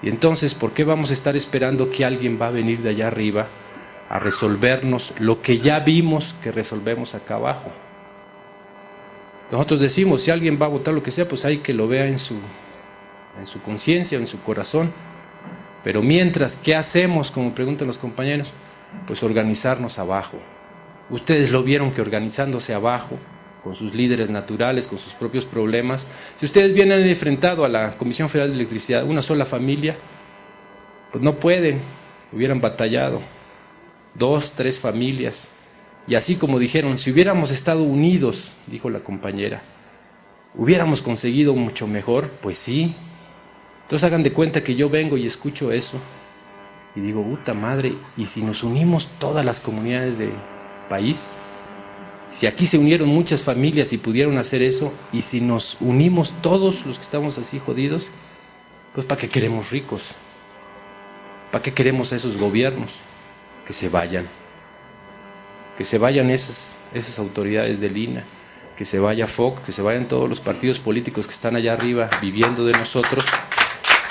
[0.01, 3.07] Y entonces, ¿por qué vamos a estar esperando que alguien va a venir de allá
[3.07, 3.47] arriba
[4.09, 7.71] a resolvernos lo que ya vimos que resolvemos acá abajo?
[9.51, 12.05] Nosotros decimos, si alguien va a votar lo que sea, pues hay que lo vea
[12.05, 12.35] en su,
[13.39, 14.91] en su conciencia o en su corazón.
[15.83, 17.31] Pero mientras, ¿qué hacemos?
[17.31, 18.51] Como preguntan los compañeros,
[19.07, 20.37] pues organizarnos abajo.
[21.09, 23.17] Ustedes lo vieron que organizándose abajo,
[23.63, 26.07] con sus líderes naturales, con sus propios problemas.
[26.39, 29.97] Si ustedes vienen enfrentado a la Comisión Federal de Electricidad, una sola familia,
[31.11, 31.81] pues no pueden,
[32.31, 33.21] hubieran batallado.
[34.15, 35.49] Dos, tres familias.
[36.07, 39.61] Y así como dijeron, si hubiéramos estado unidos, dijo la compañera,
[40.55, 42.31] ¿Hubiéramos conseguido mucho mejor?
[42.41, 42.95] Pues sí.
[43.83, 45.99] Entonces hagan de cuenta que yo vengo y escucho eso
[46.95, 50.33] y digo, puta madre, ¿y si nos unimos todas las comunidades del
[50.89, 51.33] país?
[52.31, 56.85] Si aquí se unieron muchas familias y pudieron hacer eso, y si nos unimos todos
[56.85, 58.07] los que estamos así jodidos,
[58.93, 60.03] pues ¿para qué queremos ricos?
[61.51, 62.91] ¿Para qué queremos a esos gobiernos?
[63.65, 64.27] Que se vayan.
[65.77, 68.23] Que se vayan esas, esas autoridades del INA,
[68.77, 72.09] que se vaya FOC, que se vayan todos los partidos políticos que están allá arriba
[72.21, 73.25] viviendo de nosotros,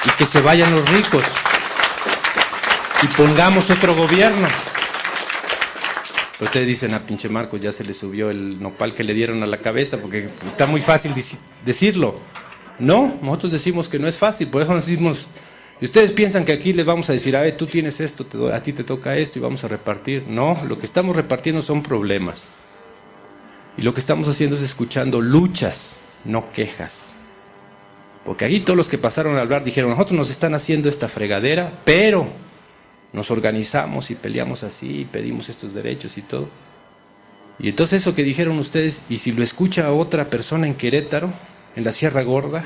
[0.05, 1.25] y que se vayan los ricos
[3.03, 4.49] y pongamos otro gobierno.
[6.41, 9.43] Ustedes dicen, a ah, pinche Marcos ya se le subió el nopal que le dieron
[9.43, 11.12] a la cabeza, porque está muy fácil
[11.64, 12.20] decirlo.
[12.78, 15.28] No, nosotros decimos que no es fácil, por eso decimos,
[15.80, 18.62] y ustedes piensan que aquí les vamos a decir, a ver, tú tienes esto, a
[18.62, 20.24] ti te toca esto y vamos a repartir.
[20.28, 22.45] No, lo que estamos repartiendo son problemas.
[23.76, 27.14] Y lo que estamos haciendo es escuchando luchas, no quejas.
[28.24, 31.80] Porque ahí todos los que pasaron a hablar dijeron, nosotros nos están haciendo esta fregadera,
[31.84, 32.28] pero
[33.12, 36.48] nos organizamos y peleamos así y pedimos estos derechos y todo.
[37.59, 41.32] Y entonces eso que dijeron ustedes, y si lo escucha otra persona en Querétaro,
[41.74, 42.64] en la Sierra Gorda,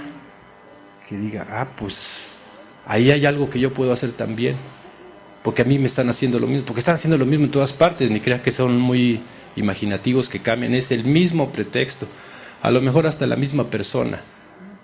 [1.09, 2.37] que diga, ah, pues
[2.87, 4.57] ahí hay algo que yo puedo hacer también,
[5.43, 7.73] porque a mí me están haciendo lo mismo, porque están haciendo lo mismo en todas
[7.73, 9.23] partes, ni crean que son muy
[9.57, 12.07] imaginativos que cambien, es el mismo pretexto,
[12.61, 14.23] a lo mejor hasta la misma persona,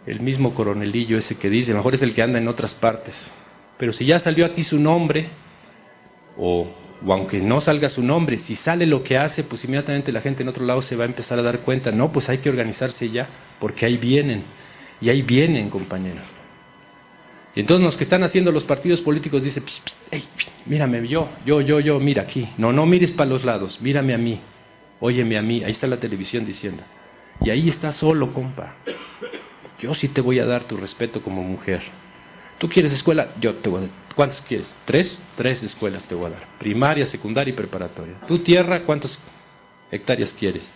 [0.07, 2.75] el mismo coronelillo ese que dice, a lo mejor es el que anda en otras
[2.75, 3.31] partes,
[3.79, 5.31] pero si ya salió aquí su nombre,
[6.39, 6.69] o,
[7.07, 10.49] aunque no salga su nombre, si sale lo que hace, pues inmediatamente la gente en
[10.49, 13.29] otro lado se va a empezar a dar cuenta, no, pues hay que organizarse ya,
[13.61, 14.45] porque ahí vienen,
[15.01, 16.27] y ahí vienen, compañeros.
[17.55, 19.65] Y entonces los que están haciendo los partidos políticos dicen,
[20.67, 22.49] mírame yo, yo, yo, yo, mira aquí.
[22.57, 24.41] No, no mires para los lados, mírame a mí,
[25.01, 26.85] óyeme a mí, ahí está la televisión diciendo.
[27.41, 28.77] Y ahí está solo, compa.
[29.81, 31.83] Yo sí te voy a dar tu respeto como mujer.
[32.59, 34.75] Tú quieres escuela, yo te voy a dar ¿Cuántos quieres?
[34.85, 35.23] ¿Tres?
[35.37, 36.49] Tres escuelas te voy a dar.
[36.59, 38.19] Primaria, secundaria y preparatoria.
[38.27, 39.17] ¿Tu tierra cuántas
[39.93, 40.73] hectáreas quieres?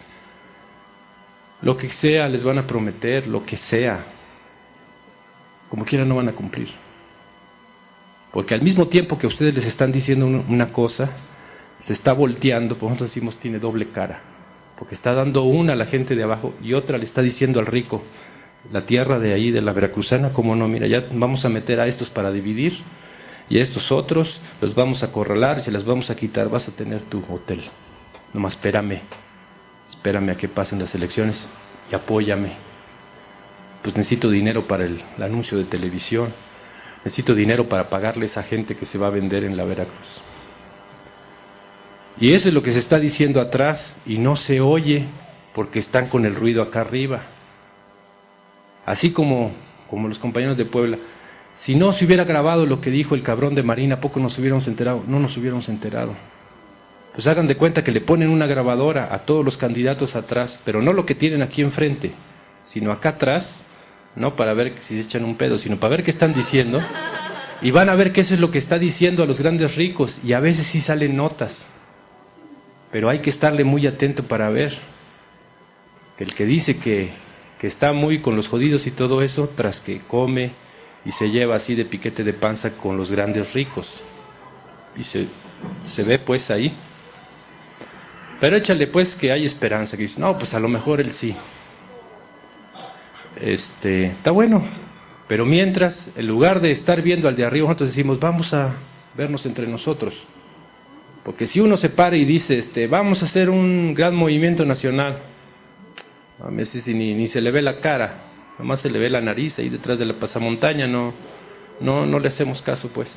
[1.61, 4.07] Lo que sea les van a prometer, lo que sea.
[5.69, 6.69] Como quiera no van a cumplir.
[8.31, 11.11] Porque al mismo tiempo que ustedes les están diciendo una cosa,
[11.81, 14.23] se está volteando, por ejemplo decimos tiene doble cara.
[14.79, 17.67] Porque está dando una a la gente de abajo y otra le está diciendo al
[17.67, 18.05] rico,
[18.71, 21.87] la tierra de ahí, de la veracruzana, como no, mira, ya vamos a meter a
[21.87, 22.83] estos para dividir
[23.49, 26.69] y a estos otros los vamos a acorralar y se las vamos a quitar, vas
[26.69, 27.71] a tener tu hotel.
[28.33, 29.01] Nomás espérame,
[29.91, 31.49] espérame a que pasen las elecciones
[31.91, 32.53] y apóyame.
[33.83, 36.33] Pues necesito dinero para el, anuncio de televisión,
[37.05, 40.23] necesito dinero para pagarle a esa gente que se va a vender en la Veracruz.
[42.19, 45.07] Y eso es lo que se está diciendo atrás y no se oye
[45.55, 47.23] porque están con el ruido acá arriba.
[48.85, 49.53] Así como,
[49.89, 50.99] como los compañeros de Puebla,
[51.55, 54.67] si no se hubiera grabado lo que dijo el cabrón de Marina, poco nos hubiéramos
[54.67, 55.05] enterado?
[55.07, 56.15] No nos hubiéramos enterado.
[57.13, 60.81] Pues hagan de cuenta que le ponen una grabadora a todos los candidatos atrás, pero
[60.81, 62.13] no lo que tienen aquí enfrente,
[62.65, 63.65] sino acá atrás,
[64.17, 66.83] no para ver si se echan un pedo, sino para ver qué están diciendo.
[67.61, 70.21] Y van a ver qué eso es lo que está diciendo a los grandes ricos,
[70.25, 71.67] y a veces sí salen notas.
[72.91, 74.79] Pero hay que estarle muy atento para ver.
[76.17, 77.11] Que el que dice que,
[77.63, 80.53] que está muy con los jodidos y todo eso, tras que come,
[81.05, 84.01] y se lleva así de piquete de panza con los grandes ricos.
[84.97, 85.29] Y se,
[85.87, 86.73] se ve pues ahí.
[88.41, 91.37] Pero échale pues que hay esperanza, que dice, no, pues a lo mejor él sí.
[93.41, 94.67] Este, está bueno.
[95.29, 98.75] Pero mientras, en lugar de estar viendo al de arriba, nosotros decimos, vamos a
[99.17, 100.15] vernos entre nosotros.
[101.23, 105.19] Porque si uno se para y dice, este, vamos a hacer un gran movimiento nacional,
[106.43, 109.59] a veces ni, ni se le ve la cara, Nomás se le ve la nariz
[109.59, 111.15] ahí detrás de la pasamontaña, no,
[111.81, 113.17] no, no le hacemos caso, pues.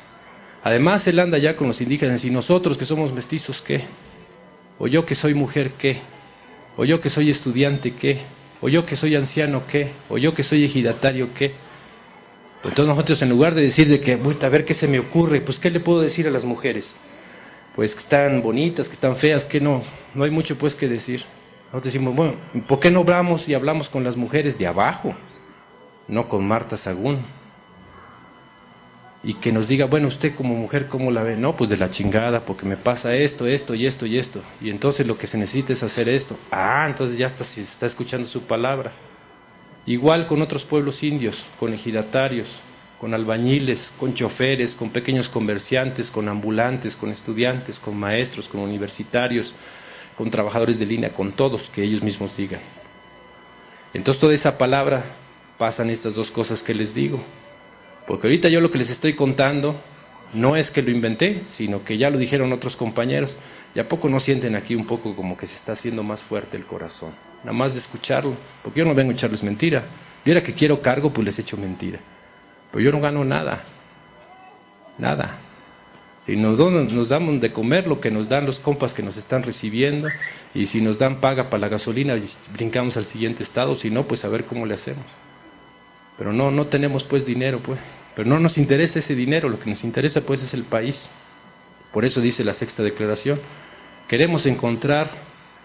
[0.64, 3.84] Además, él anda ya con los indígenas y nosotros que somos mestizos, ¿qué?
[4.78, 6.00] O yo que soy mujer, ¿qué?
[6.76, 8.22] O yo que soy estudiante, ¿qué?
[8.60, 9.92] O yo que soy anciano, ¿qué?
[10.08, 11.54] O yo que soy ejidatario, ¿qué?
[12.64, 15.60] Entonces nosotros en lugar de decir de que, a ver qué se me ocurre, pues
[15.60, 16.96] ¿qué le puedo decir a las mujeres?
[17.76, 21.24] Pues que están bonitas, que están feas, que no, no hay mucho pues que decir.
[21.66, 22.34] Nosotros decimos, bueno,
[22.68, 25.14] ¿por qué no hablamos y hablamos con las mujeres de abajo?
[26.08, 27.18] No con Marta Sagún.
[29.22, 31.36] Y que nos diga, bueno, usted como mujer, ¿cómo la ve?
[31.36, 34.40] No, pues de la chingada, porque me pasa esto, esto y esto y esto.
[34.60, 36.36] Y entonces lo que se necesita es hacer esto.
[36.52, 38.92] Ah, entonces ya está, se está escuchando su palabra.
[39.84, 42.48] Igual con otros pueblos indios, con ejidatarios,
[43.00, 49.54] con albañiles, con choferes, con pequeños comerciantes, con ambulantes, con estudiantes, con maestros, con universitarios,
[50.16, 52.60] con trabajadores de línea, con todos, que ellos mismos digan.
[53.94, 55.16] Entonces toda esa palabra
[55.58, 57.20] pasan estas dos cosas que les digo.
[58.06, 59.80] Porque ahorita yo lo que les estoy contando
[60.32, 63.38] no es que lo inventé, sino que ya lo dijeron otros compañeros.
[63.74, 66.56] ¿Y a poco no sienten aquí un poco como que se está haciendo más fuerte
[66.56, 67.12] el corazón?
[67.44, 69.84] Nada más de escucharlo, porque yo no vengo a echarles mentira.
[70.24, 72.00] Yo era que quiero cargo, pues les echo mentira.
[72.72, 73.64] Pero yo no gano nada,
[74.98, 75.38] nada.
[76.26, 76.58] Si nos,
[76.92, 80.08] nos damos de comer lo que nos dan los compas que nos están recibiendo,
[80.54, 82.16] y si nos dan paga para la gasolina,
[82.52, 85.04] brincamos al siguiente estado, si no, pues a ver cómo le hacemos.
[86.18, 87.78] Pero no, no tenemos pues dinero, pues.
[88.16, 91.08] Pero no nos interesa ese dinero, lo que nos interesa pues es el país.
[91.92, 93.38] Por eso dice la sexta declaración,
[94.08, 95.10] queremos encontrar,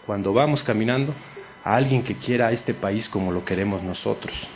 [0.06, 1.16] cuando vamos caminando,
[1.64, 4.48] a alguien que quiera a este país como lo queremos nosotros,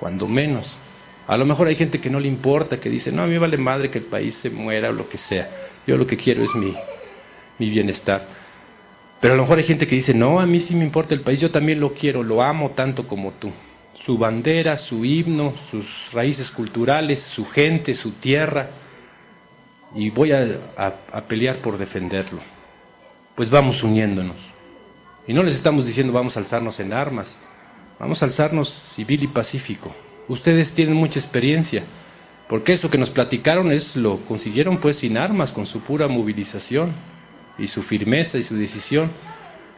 [0.00, 0.78] cuando menos.
[1.26, 3.56] A lo mejor hay gente que no le importa, que dice, no, a mí vale
[3.56, 5.48] madre que el país se muera o lo que sea.
[5.86, 6.74] Yo lo que quiero es mi,
[7.58, 8.26] mi bienestar.
[9.20, 11.20] Pero a lo mejor hay gente que dice, no, a mí sí me importa el
[11.20, 13.52] país, yo también lo quiero, lo amo tanto como tú
[14.04, 18.70] su bandera, su himno, sus raíces culturales, su gente, su tierra,
[19.94, 22.40] y voy a, pelear por defenderlo.
[23.36, 24.36] Pues vamos uniéndonos.
[25.26, 27.38] Y no les estamos diciendo vamos a alzarnos en armas,
[27.98, 29.94] vamos a alzarnos civil y pacífico.
[30.28, 31.84] Ustedes tienen mucha experiencia,
[32.48, 36.92] porque eso que nos platicaron es lo consiguieron pues sin armas, con su pura movilización
[37.58, 39.10] y su firmeza y su decisión.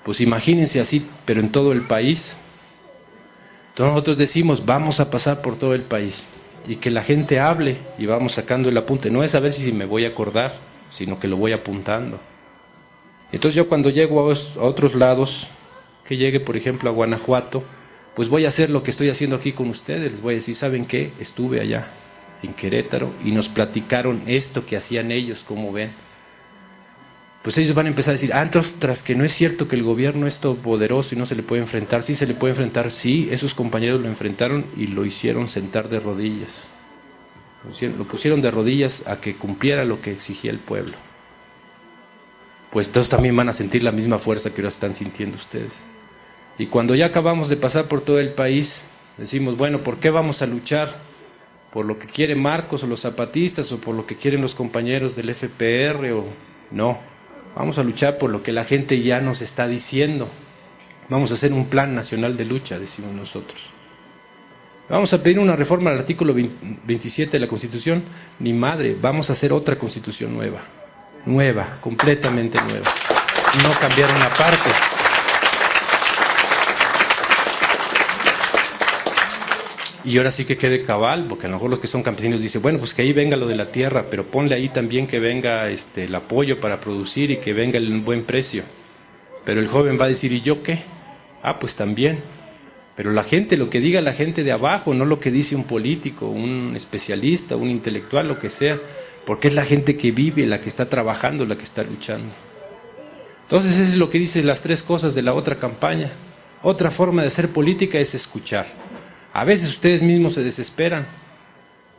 [0.04, 2.38] Pues imagínense así, pero en todo el país,
[3.74, 6.24] entonces nosotros decimos, vamos a pasar por todo el país
[6.66, 9.10] y que la gente hable y vamos sacando el apunte.
[9.10, 10.60] No es a ver si me voy a acordar,
[10.96, 12.20] sino que lo voy apuntando.
[13.32, 15.48] Entonces yo cuando llego a otros lados,
[16.06, 17.64] que llegue por ejemplo a Guanajuato,
[18.14, 20.12] pues voy a hacer lo que estoy haciendo aquí con ustedes.
[20.12, 21.12] Les voy a decir, ¿saben qué?
[21.18, 21.88] Estuve allá
[22.42, 25.92] en Querétaro y nos platicaron esto que hacían ellos, como ven
[27.44, 29.82] pues ellos van a empezar a decir, ah, tras que no es cierto que el
[29.82, 32.90] gobierno es todo poderoso y no se le puede enfrentar, sí se le puede enfrentar,
[32.90, 36.48] sí, esos compañeros lo enfrentaron y lo hicieron sentar de rodillas.
[37.98, 40.94] Lo pusieron de rodillas a que cumpliera lo que exigía el pueblo.
[42.72, 45.72] Pues todos también van a sentir la misma fuerza que ahora están sintiendo ustedes.
[46.58, 48.88] Y cuando ya acabamos de pasar por todo el país,
[49.18, 50.96] decimos, bueno, ¿por qué vamos a luchar?
[51.72, 55.16] ¿Por lo que quiere Marcos o los zapatistas o por lo que quieren los compañeros
[55.16, 56.26] del FPR o
[56.70, 56.98] no?
[57.56, 60.28] Vamos a luchar por lo que la gente ya nos está diciendo.
[61.08, 63.60] Vamos a hacer un plan nacional de lucha, decimos nosotros.
[64.88, 68.04] Vamos a pedir una reforma al artículo 27 de la Constitución.
[68.38, 70.62] Ni madre, vamos a hacer otra Constitución nueva.
[71.26, 72.86] Nueva, completamente nueva.
[73.62, 74.70] No cambiar una parte.
[80.04, 82.60] Y ahora sí que quede cabal, porque a lo mejor los que son campesinos dicen,
[82.60, 85.70] bueno, pues que ahí venga lo de la tierra, pero ponle ahí también que venga
[85.70, 88.64] este, el apoyo para producir y que venga el buen precio.
[89.44, 90.82] Pero el joven va a decir, ¿y yo qué?
[91.42, 92.20] Ah, pues también.
[92.96, 95.64] Pero la gente, lo que diga la gente de abajo, no lo que dice un
[95.64, 98.78] político, un especialista, un intelectual, lo que sea,
[99.26, 102.34] porque es la gente que vive, la que está trabajando, la que está luchando.
[103.42, 106.12] Entonces eso es lo que dicen las tres cosas de la otra campaña.
[106.62, 108.83] Otra forma de hacer política es escuchar.
[109.34, 111.08] A veces ustedes mismos se desesperan,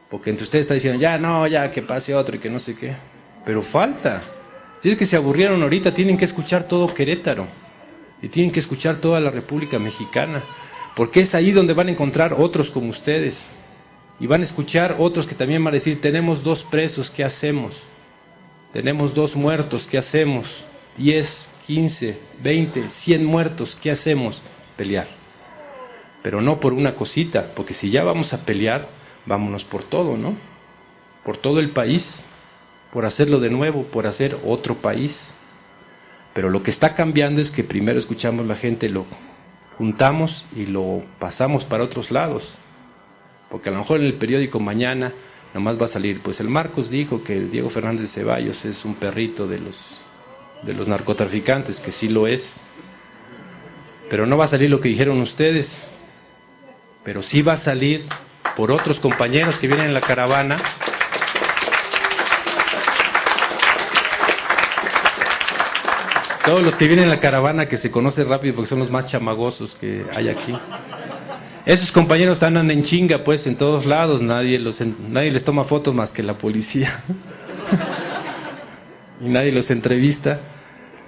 [0.09, 2.77] porque entre ustedes está diciendo, ya no, ya que pase otro y que no sé
[2.77, 2.95] qué.
[3.43, 4.23] Pero falta.
[4.77, 7.45] Si es que se aburrieron ahorita, tienen que escuchar todo Querétaro
[8.21, 10.45] y tienen que escuchar toda la República Mexicana,
[10.95, 13.45] porque es ahí donde van a encontrar otros como ustedes.
[14.17, 17.83] Y van a escuchar otros que también van a decir, tenemos dos presos, ¿qué hacemos?
[18.71, 20.47] Tenemos dos muertos, ¿qué hacemos?
[20.97, 24.41] Diez, quince, veinte, cien muertos, ¿qué hacemos?
[24.77, 25.24] Pelear
[26.25, 28.89] pero no por una cosita, porque si ya vamos a pelear,
[29.27, 30.35] vámonos por todo, ¿no?
[31.23, 32.25] Por todo el país,
[32.91, 35.35] por hacerlo de nuevo, por hacer otro país.
[36.33, 39.05] Pero lo que está cambiando es que primero escuchamos la gente, lo
[39.77, 42.55] juntamos y lo pasamos para otros lados.
[43.51, 45.13] Porque a lo mejor en el periódico mañana
[45.53, 49.45] nomás va a salir, pues el Marcos dijo que Diego Fernández Ceballos es un perrito
[49.45, 50.01] de los,
[50.63, 52.59] de los narcotraficantes, que sí lo es.
[54.09, 55.87] Pero no va a salir lo que dijeron ustedes,
[57.05, 58.03] pero sí va a salir
[58.57, 60.57] por otros compañeros que vienen en la caravana.
[66.43, 69.05] Todos los que vienen en la caravana que se conocen rápido porque son los más
[69.05, 70.57] chamagosos que hay aquí.
[71.65, 74.21] Esos compañeros andan en chinga, pues, en todos lados.
[74.21, 77.03] Nadie, los, nadie les toma fotos más que la policía.
[79.21, 80.39] y nadie los entrevista.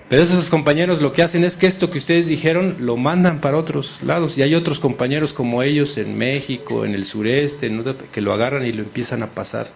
[0.10, 3.58] Pero esos compañeros lo que hacen es que esto que ustedes dijeron lo mandan para
[3.58, 7.70] otros lados y hay otros compañeros como ellos en México, en el sureste,
[8.14, 9.68] que lo agarran y lo empiezan a pasar.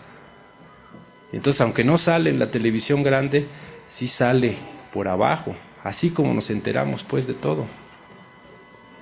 [1.33, 3.47] Entonces, aunque no sale en la televisión grande,
[3.89, 4.55] sí sale
[4.93, 7.65] por abajo, así como nos enteramos pues de todo.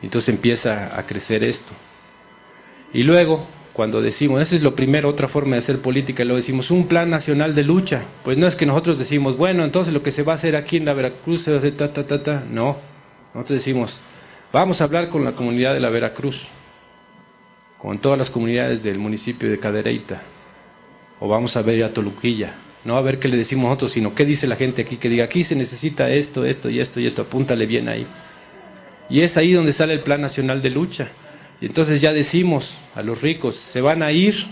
[0.01, 1.71] Entonces empieza a crecer esto.
[2.91, 3.47] Y luego,
[3.79, 7.09] cuando decimos, esa es lo primero, otra forma de hacer política, lo decimos, un plan
[7.09, 8.03] nacional de lucha.
[8.25, 10.75] Pues no es que nosotros decimos, bueno, entonces lo que se va a hacer aquí
[10.75, 12.43] en la Veracruz se va a hacer ta, ta, ta, ta.
[12.51, 12.75] No,
[13.33, 14.01] nosotros decimos,
[14.51, 16.45] vamos a hablar con la comunidad de la Veracruz,
[17.77, 20.23] con todas las comunidades del municipio de Cadereyta,
[21.21, 24.25] o vamos a ver a Toluquilla, no a ver qué le decimos nosotros, sino qué
[24.25, 27.21] dice la gente aquí, que diga, aquí se necesita esto, esto y esto y esto,
[27.21, 28.05] apúntale bien ahí.
[29.09, 31.07] Y es ahí donde sale el Plan Nacional de Lucha.
[31.61, 34.47] Y entonces ya decimos a los ricos, se van a ir,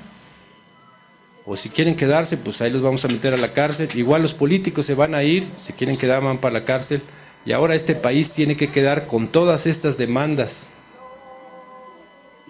[1.45, 3.87] o si quieren quedarse, pues ahí los vamos a meter a la cárcel.
[3.95, 7.01] Igual los políticos se van a ir, si quieren quedar van para la cárcel.
[7.45, 10.67] Y ahora este país tiene que quedar con todas estas demandas.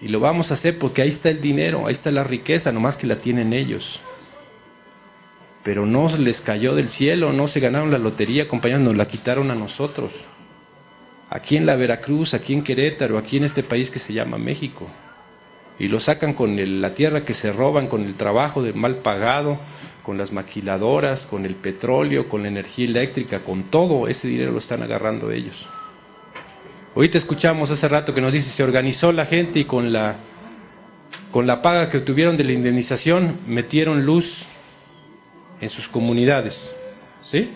[0.00, 2.96] Y lo vamos a hacer porque ahí está el dinero, ahí está la riqueza, nomás
[2.96, 4.00] que la tienen ellos.
[5.62, 9.52] Pero no les cayó del cielo, no se ganaron la lotería, compañeros, nos la quitaron
[9.52, 10.12] a nosotros
[11.30, 14.88] aquí en la Veracruz, aquí en Querétaro, aquí en este país que se llama México.
[15.78, 19.60] Y lo sacan con la tierra que se roban, con el trabajo de mal pagado,
[20.02, 24.58] con las maquiladoras, con el petróleo, con la energía eléctrica, con todo ese dinero lo
[24.58, 25.68] están agarrando ellos.
[26.96, 30.16] Ahorita escuchamos hace rato que nos dice, se organizó la gente y con la,
[31.30, 34.46] con la paga que tuvieron de la indemnización metieron luz
[35.60, 36.74] en sus comunidades.
[37.30, 37.50] ¿Sí?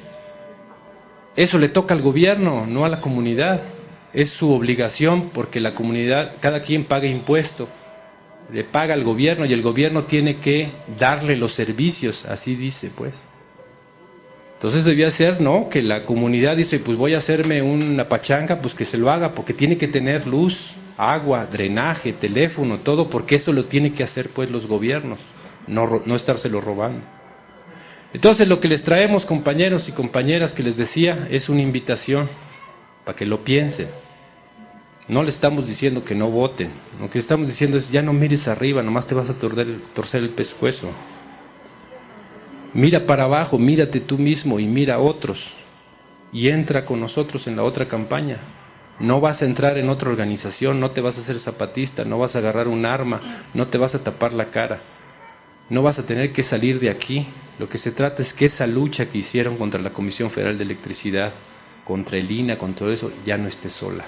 [1.36, 3.62] Eso le toca al gobierno, no a la comunidad.
[4.12, 7.68] Es su obligación porque la comunidad, cada quien paga impuesto,
[8.52, 13.26] le paga al gobierno y el gobierno tiene que darle los servicios, así dice pues.
[14.54, 15.70] Entonces debía ser, ¿no?
[15.70, 19.34] Que la comunidad dice, pues voy a hacerme una pachanga, pues que se lo haga,
[19.34, 24.28] porque tiene que tener luz, agua, drenaje, teléfono, todo, porque eso lo tiene que hacer
[24.28, 25.18] pues los gobiernos,
[25.66, 27.00] no, no estárselo robando.
[28.12, 32.28] Entonces lo que les traemos, compañeros y compañeras, que les decía, es una invitación
[33.04, 33.88] para que lo piensen.
[35.08, 36.72] No le estamos diciendo que no voten.
[37.00, 40.30] Lo que estamos diciendo es, ya no mires arriba, nomás te vas a torcer, el
[40.30, 40.90] pescuezo.
[42.74, 45.50] Mira para abajo, mírate tú mismo y mira a otros.
[46.32, 48.38] Y entra con nosotros en la otra campaña.
[49.00, 52.36] No vas a entrar en otra organización, no te vas a hacer zapatista, no vas
[52.36, 54.82] a agarrar un arma, no te vas a tapar la cara.
[55.70, 57.26] No vas a tener que salir de aquí
[57.62, 60.64] lo que se trata es que esa lucha que hicieron contra la Comisión Federal de
[60.64, 61.32] Electricidad,
[61.84, 64.04] contra el INA, con todo eso, ya no esté sola.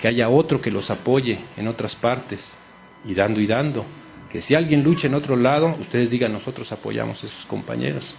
[0.00, 2.56] Que haya otro que los apoye en otras partes,
[3.04, 3.84] y dando y dando.
[4.32, 8.16] Que si alguien lucha en otro lado, ustedes digan, nosotros apoyamos a esos compañeros.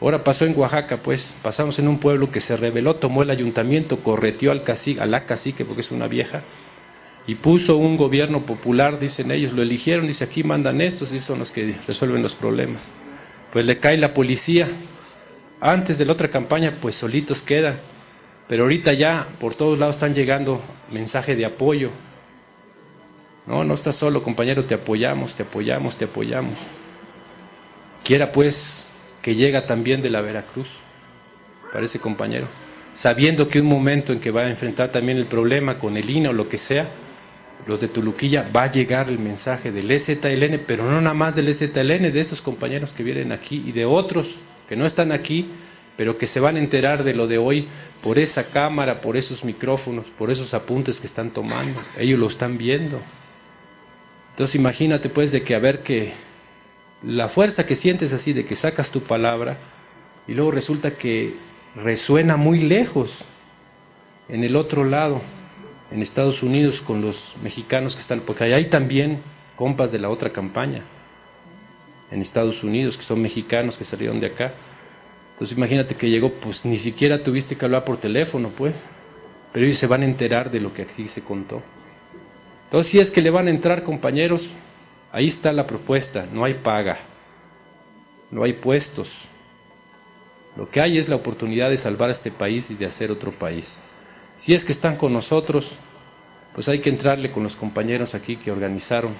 [0.00, 4.02] Ahora pasó en Oaxaca, pues, pasamos en un pueblo que se rebeló, tomó el ayuntamiento,
[4.02, 6.44] correteó al cacique, a la cacique, porque es una vieja,
[7.26, 11.38] y puso un gobierno popular, dicen ellos, lo eligieron, dice aquí mandan estos y son
[11.38, 12.82] los que resuelven los problemas.
[13.52, 14.68] Pues le cae la policía.
[15.60, 17.76] Antes de la otra campaña, pues solitos quedan.
[18.48, 20.60] Pero ahorita ya por todos lados están llegando
[20.90, 21.90] mensajes de apoyo.
[23.46, 26.58] No, no estás solo, compañero, te apoyamos, te apoyamos, te apoyamos.
[28.02, 28.86] Quiera pues
[29.20, 30.66] que llega también de la Veracruz,
[31.72, 32.48] parece compañero,
[32.92, 36.30] sabiendo que un momento en que va a enfrentar también el problema con el INA
[36.30, 36.88] o lo que sea,
[37.66, 41.48] los de Tuluquilla, va a llegar el mensaje del EZLN, pero no nada más del
[41.48, 44.34] EZLN, de esos compañeros que vienen aquí y de otros
[44.68, 45.48] que no están aquí,
[45.96, 47.68] pero que se van a enterar de lo de hoy
[48.02, 51.80] por esa cámara, por esos micrófonos, por esos apuntes que están tomando.
[51.98, 53.00] Ellos lo están viendo.
[54.30, 56.14] Entonces imagínate pues de que a ver que
[57.02, 59.58] la fuerza que sientes así, de que sacas tu palabra
[60.26, 61.36] y luego resulta que
[61.76, 63.24] resuena muy lejos
[64.28, 65.20] en el otro lado
[65.92, 69.22] en Estados Unidos con los mexicanos que están, porque hay también
[69.56, 70.82] compas de la otra campaña
[72.10, 74.54] en Estados Unidos que son mexicanos que salieron de acá.
[75.32, 78.74] Entonces imagínate que llegó, pues ni siquiera tuviste que hablar por teléfono, pues,
[79.52, 81.62] pero ellos se van a enterar de lo que aquí se contó.
[82.64, 84.50] Entonces si es que le van a entrar compañeros,
[85.10, 87.00] ahí está la propuesta, no hay paga,
[88.30, 89.10] no hay puestos.
[90.56, 93.30] Lo que hay es la oportunidad de salvar a este país y de hacer otro
[93.32, 93.78] país.
[94.36, 95.70] Si es que están con nosotros,
[96.54, 99.14] pues hay que entrarle con los compañeros aquí que organizaron.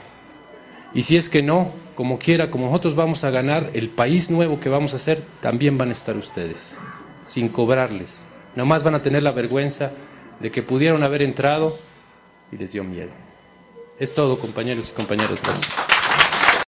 [0.94, 4.60] Y si es que no, como quiera, como nosotros vamos a ganar el país nuevo
[4.60, 6.58] que vamos a hacer, también van a estar ustedes,
[7.26, 8.26] sin cobrarles.
[8.54, 9.92] Nomás van a tener la vergüenza
[10.40, 11.78] de que pudieron haber entrado
[12.50, 13.10] y les dio miedo.
[13.98, 15.40] Es todo, compañeros y compañeras.
[15.42, 15.81] Gracias.